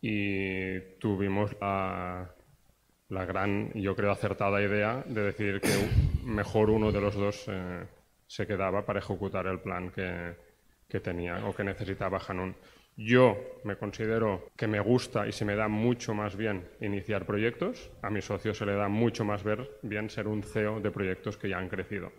y 0.00 0.80
tuvimos 0.98 1.52
la, 1.60 2.34
la 3.08 3.24
gran, 3.24 3.72
yo 3.74 3.94
creo, 3.94 4.10
acertada 4.10 4.60
idea 4.60 5.04
de 5.06 5.22
decir 5.22 5.60
que 5.60 5.70
mejor 6.24 6.70
uno 6.70 6.90
de 6.90 7.00
los 7.00 7.14
dos 7.14 7.44
eh, 7.46 7.86
se 8.26 8.48
quedaba 8.48 8.84
para 8.84 8.98
ejecutar 8.98 9.46
el 9.46 9.60
plan 9.60 9.92
que, 9.92 10.34
que 10.88 10.98
tenía 10.98 11.46
o 11.46 11.54
que 11.54 11.62
necesitaba 11.62 12.20
Hanun. 12.26 12.56
Yo 12.96 13.36
me 13.62 13.76
considero 13.76 14.50
que 14.56 14.66
me 14.66 14.80
gusta 14.80 15.28
y 15.28 15.30
se 15.30 15.44
me 15.44 15.54
da 15.54 15.68
mucho 15.68 16.14
más 16.14 16.34
bien 16.36 16.66
iniciar 16.80 17.26
proyectos. 17.26 17.92
A 18.02 18.10
mi 18.10 18.22
socio 18.22 18.54
se 18.54 18.66
le 18.66 18.74
da 18.74 18.88
mucho 18.88 19.24
más 19.24 19.44
ver, 19.44 19.78
bien 19.82 20.10
ser 20.10 20.26
un 20.26 20.42
CEO 20.42 20.80
de 20.80 20.90
proyectos 20.90 21.36
que 21.36 21.48
ya 21.48 21.58
han 21.58 21.68
crecido. 21.68 22.10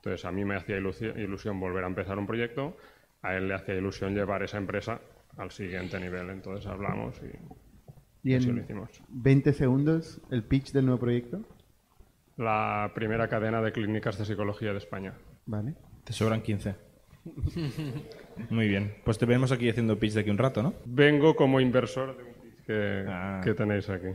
Entonces, 0.00 0.24
a 0.24 0.32
mí 0.32 0.44
me 0.44 0.56
hacía 0.56 0.78
ilusi- 0.78 1.14
ilusión 1.18 1.60
volver 1.60 1.84
a 1.84 1.86
empezar 1.86 2.18
un 2.18 2.26
proyecto, 2.26 2.76
a 3.22 3.36
él 3.36 3.48
le 3.48 3.54
hacía 3.54 3.74
ilusión 3.74 4.14
llevar 4.14 4.42
esa 4.42 4.56
empresa 4.58 5.00
al 5.36 5.50
siguiente 5.50 6.00
nivel. 6.00 6.30
Entonces 6.30 6.66
hablamos 6.66 7.20
y 7.22 8.28
Y 8.30 8.34
así 8.34 8.50
lo 8.50 8.60
hicimos. 8.60 8.88
20 9.08 9.52
segundos, 9.52 10.20
el 10.30 10.42
pitch 10.44 10.72
del 10.72 10.86
nuevo 10.86 11.00
proyecto. 11.00 11.40
La 12.36 12.90
primera 12.94 13.28
cadena 13.28 13.60
de 13.60 13.72
clínicas 13.72 14.18
de 14.18 14.24
psicología 14.24 14.72
de 14.72 14.78
España. 14.78 15.14
Vale. 15.46 15.74
Te 16.04 16.12
sobran 16.14 16.40
15. 16.40 16.74
Muy 18.50 18.68
bien. 18.68 18.94
Pues 19.04 19.18
te 19.18 19.26
veremos 19.26 19.52
aquí 19.52 19.68
haciendo 19.68 19.98
pitch 19.98 20.14
de 20.14 20.20
aquí 20.20 20.30
un 20.30 20.38
rato, 20.38 20.62
¿no? 20.62 20.72
Vengo 20.86 21.36
como 21.36 21.60
inversor 21.60 22.16
de 22.16 22.22
un 22.24 22.32
pitch 22.34 22.64
que, 22.66 23.04
Ah. 23.06 23.40
que 23.44 23.52
tenéis 23.54 23.88
aquí. 23.90 24.08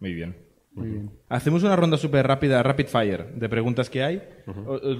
Muy 0.00 0.14
bien. 0.14 0.34
Muy 0.74 0.88
bien. 0.88 1.10
Hacemos 1.28 1.62
una 1.62 1.76
ronda 1.76 1.96
súper 1.96 2.26
rápida, 2.26 2.62
rapid 2.62 2.86
fire, 2.86 3.26
de 3.34 3.48
preguntas 3.48 3.88
que 3.88 4.02
hay. 4.02 4.22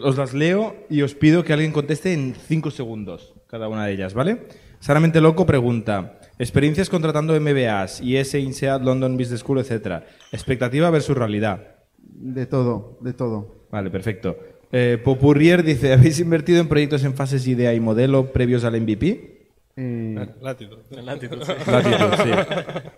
Os 0.02 0.16
las 0.16 0.32
leo 0.32 0.76
y 0.88 1.02
os 1.02 1.14
pido 1.14 1.42
que 1.42 1.52
alguien 1.52 1.72
conteste 1.72 2.12
en 2.12 2.34
5 2.34 2.70
segundos 2.70 3.34
cada 3.48 3.68
una 3.68 3.86
de 3.86 3.92
ellas, 3.92 4.14
¿vale? 4.14 4.46
Saramente 4.78 5.20
Loco 5.20 5.46
pregunta, 5.46 6.20
experiencias 6.38 6.88
contratando 6.90 7.38
MBAs, 7.40 8.00
IS, 8.00 8.34
INSEAD, 8.34 8.82
London 8.82 9.16
Business 9.16 9.40
School, 9.40 9.58
etcétera. 9.58 10.06
Expectativa 10.30 10.90
versus 10.90 11.16
realidad. 11.16 11.76
De 11.98 12.46
todo, 12.46 12.98
de 13.00 13.12
todo. 13.12 13.66
Vale, 13.70 13.90
perfecto. 13.90 14.36
Eh, 14.70 14.98
Popurrier 15.02 15.62
dice, 15.62 15.92
¿habéis 15.92 16.20
invertido 16.20 16.60
en 16.60 16.68
proyectos 16.68 17.04
en 17.04 17.14
fases 17.14 17.46
idea 17.46 17.74
y 17.74 17.80
modelo 17.80 18.32
previos 18.32 18.64
al 18.64 18.80
MVP? 18.80 19.48
Eh, 19.76 20.28
Latitud. 20.40 20.78
En 20.92 21.06
latitud, 21.06 21.42
sí. 21.42 21.52
Latitud, 21.70 22.14
sí. 22.22 22.30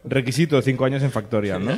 Requisito, 0.04 0.60
cinco 0.60 0.84
años 0.84 1.02
en 1.02 1.10
Factorial, 1.10 1.64
¿no? 1.64 1.72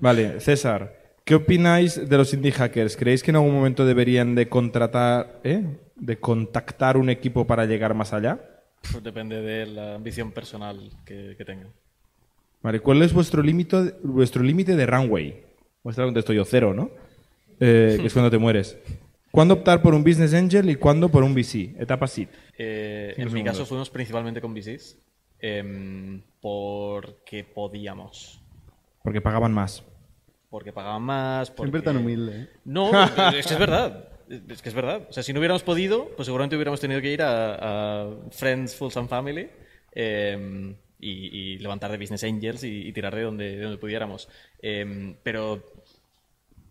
Vale, 0.00 0.40
César, 0.40 0.96
¿qué 1.24 1.34
opináis 1.34 2.08
de 2.08 2.16
los 2.16 2.32
indie 2.32 2.52
hackers? 2.52 2.96
¿Creéis 2.96 3.22
que 3.22 3.30
en 3.30 3.36
algún 3.36 3.54
momento 3.54 3.84
deberían 3.84 4.34
de 4.34 4.48
contratar, 4.48 5.40
eh, 5.44 5.64
de 5.96 6.18
contactar 6.18 6.96
un 6.96 7.10
equipo 7.10 7.46
para 7.46 7.66
llegar 7.66 7.94
más 7.94 8.12
allá? 8.12 8.38
Pf, 8.82 9.00
Depende 9.00 9.42
de 9.42 9.66
la 9.66 9.94
ambición 9.96 10.32
personal 10.32 10.90
que, 11.04 11.34
que 11.36 11.44
tengan. 11.44 11.72
Vale, 12.62 12.80
¿cuál 12.80 13.02
es 13.02 13.12
vuestro 13.12 13.42
límite 13.42 13.94
vuestro 14.02 14.42
límite 14.42 14.74
de 14.74 14.86
runway? 14.86 15.44
Vuestra 15.82 16.04
contesto 16.04 16.32
yo, 16.32 16.44
cero, 16.44 16.74
¿no? 16.74 16.90
Eh, 17.60 17.98
que 18.00 18.06
es 18.06 18.12
cuando 18.12 18.30
te 18.30 18.38
mueres. 18.38 18.78
¿Cuándo 19.30 19.54
optar 19.54 19.82
por 19.82 19.94
un 19.94 20.02
business 20.02 20.34
angel 20.34 20.70
y 20.70 20.76
cuándo 20.76 21.08
por 21.08 21.22
un 21.22 21.34
VC? 21.34 21.74
Etapa 21.78 22.06
seed. 22.06 22.28
Eh, 22.56 23.14
en 23.16 23.32
mi 23.32 23.44
caso 23.44 23.66
fuimos 23.66 23.90
principalmente 23.90 24.40
con 24.40 24.54
VCs 24.54 24.96
em, 25.38 26.22
porque 26.40 27.44
podíamos. 27.44 28.40
Porque 29.02 29.20
pagaban 29.20 29.52
más. 29.52 29.84
Porque 30.50 30.72
pagaban 30.72 31.02
más. 31.02 31.50
Porque... 31.50 31.70
Siempre 31.70 31.82
tan 31.82 31.96
humilde. 31.98 32.42
¿eh? 32.42 32.48
No, 32.64 32.90
es 33.34 33.46
que 33.46 33.54
es 33.54 33.58
verdad. 33.58 34.08
Es 34.48 34.62
que 34.62 34.68
es 34.68 34.74
verdad. 34.74 35.06
O 35.08 35.12
sea, 35.12 35.22
si 35.22 35.32
no 35.32 35.40
hubiéramos 35.40 35.62
podido, 35.62 36.08
pues 36.16 36.26
seguramente 36.26 36.56
hubiéramos 36.56 36.80
tenido 36.80 37.00
que 37.00 37.12
ir 37.12 37.22
a, 37.22 37.54
a 38.02 38.10
Friends, 38.30 38.76
Fools 38.76 38.96
and 38.96 39.08
Family 39.08 39.50
em, 39.92 40.76
y, 40.98 41.10
y 41.10 41.58
levantar 41.58 41.90
de 41.90 41.98
Business 41.98 42.24
Angels 42.24 42.62
y, 42.64 42.88
y 42.88 42.92
tirar 42.92 43.14
de 43.14 43.22
donde, 43.22 43.56
de 43.56 43.62
donde 43.62 43.78
pudiéramos. 43.78 44.28
Em, 44.60 45.16
pero 45.22 45.64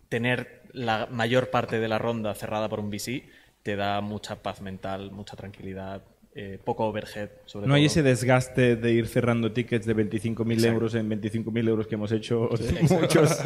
tener 0.10 0.62
la 0.72 1.08
mayor 1.08 1.50
parte 1.50 1.80
de 1.80 1.88
la 1.88 1.98
ronda 1.98 2.34
cerrada 2.36 2.70
por 2.70 2.80
un 2.80 2.90
VC 2.90 3.28
te 3.64 3.76
da 3.76 4.00
mucha 4.02 4.42
paz 4.42 4.62
mental, 4.62 5.12
mucha 5.12 5.36
tranquilidad, 5.36 6.04
eh, 6.40 6.60
poco 6.64 6.86
overhead, 6.86 7.30
sobre 7.46 7.66
No 7.66 7.72
todo. 7.72 7.76
hay 7.78 7.86
ese 7.86 8.04
desgaste 8.04 8.76
de 8.76 8.92
ir 8.94 9.08
cerrando 9.08 9.52
tickets 9.52 9.88
de 9.88 9.96
25.000 9.96 10.54
Exacto. 10.54 10.74
euros 10.74 10.94
en 10.96 11.10
25.000 11.10 11.68
euros 11.68 11.88
que 11.88 11.96
hemos 11.96 12.12
hecho 12.12 12.50
muchos, 12.92 13.40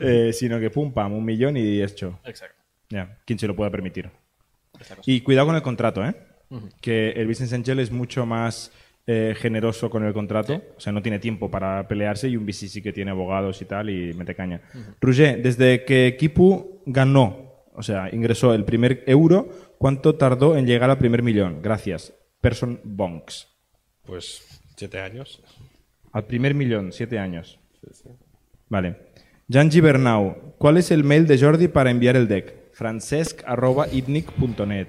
eh, 0.00 0.30
sino 0.32 0.60
que 0.60 0.70
pum, 0.70 0.92
pam, 0.92 1.12
un 1.12 1.24
millón 1.24 1.56
y 1.56 1.82
hecho. 1.82 2.20
Exacto. 2.24 2.56
Ya, 2.88 3.18
quien 3.24 3.38
se 3.38 3.46
lo 3.48 3.56
pueda 3.56 3.70
permitir. 3.70 4.10
Y 5.06 5.22
cuidado 5.22 5.48
con 5.48 5.56
el 5.56 5.62
contrato, 5.62 6.04
¿eh? 6.04 6.14
Que 6.80 7.10
el 7.10 7.26
Business 7.26 7.52
Angel 7.52 7.80
es 7.80 7.90
mucho 7.90 8.26
más 8.26 8.70
eh, 9.06 9.34
generoso 9.36 9.90
con 9.90 10.04
el 10.04 10.12
contrato. 10.12 10.62
O 10.76 10.80
sea, 10.80 10.92
no 10.92 11.02
tiene 11.02 11.18
tiempo 11.18 11.50
para 11.50 11.88
pelearse 11.88 12.28
y 12.28 12.36
un 12.36 12.44
VC 12.46 12.68
sí 12.68 12.80
que 12.82 12.92
tiene 12.92 13.10
abogados 13.10 13.60
y 13.60 13.64
tal 13.64 13.90
y 13.90 14.14
mete 14.14 14.34
caña. 14.36 14.60
Roger, 15.00 15.42
desde 15.42 15.84
que 15.84 16.16
Kipu 16.18 16.80
ganó, 16.86 17.54
o 17.74 17.82
sea, 17.82 18.08
ingresó 18.12 18.54
el 18.54 18.64
primer 18.64 19.02
euro, 19.06 19.48
¿cuánto 19.84 20.14
tardó 20.14 20.56
en 20.56 20.66
llegar 20.66 20.88
al 20.88 20.96
primer 20.96 21.22
millón? 21.22 21.60
Gracias. 21.60 22.14
Person 22.40 22.80
Bonks. 22.84 23.48
Pues 24.06 24.62
siete 24.76 24.98
años. 24.98 25.42
Al 26.10 26.24
primer 26.24 26.54
millón, 26.54 26.90
siete 26.90 27.18
años. 27.18 27.60
Vale. 28.70 28.96
Jan 29.46 29.70
Gibernau, 29.70 30.54
¿cuál 30.56 30.78
es 30.78 30.90
el 30.90 31.04
mail 31.04 31.26
de 31.26 31.38
Jordi 31.38 31.68
para 31.68 31.90
enviar 31.90 32.16
el 32.16 32.28
deck? 32.28 32.72
francesc.itnic.net 32.72 34.88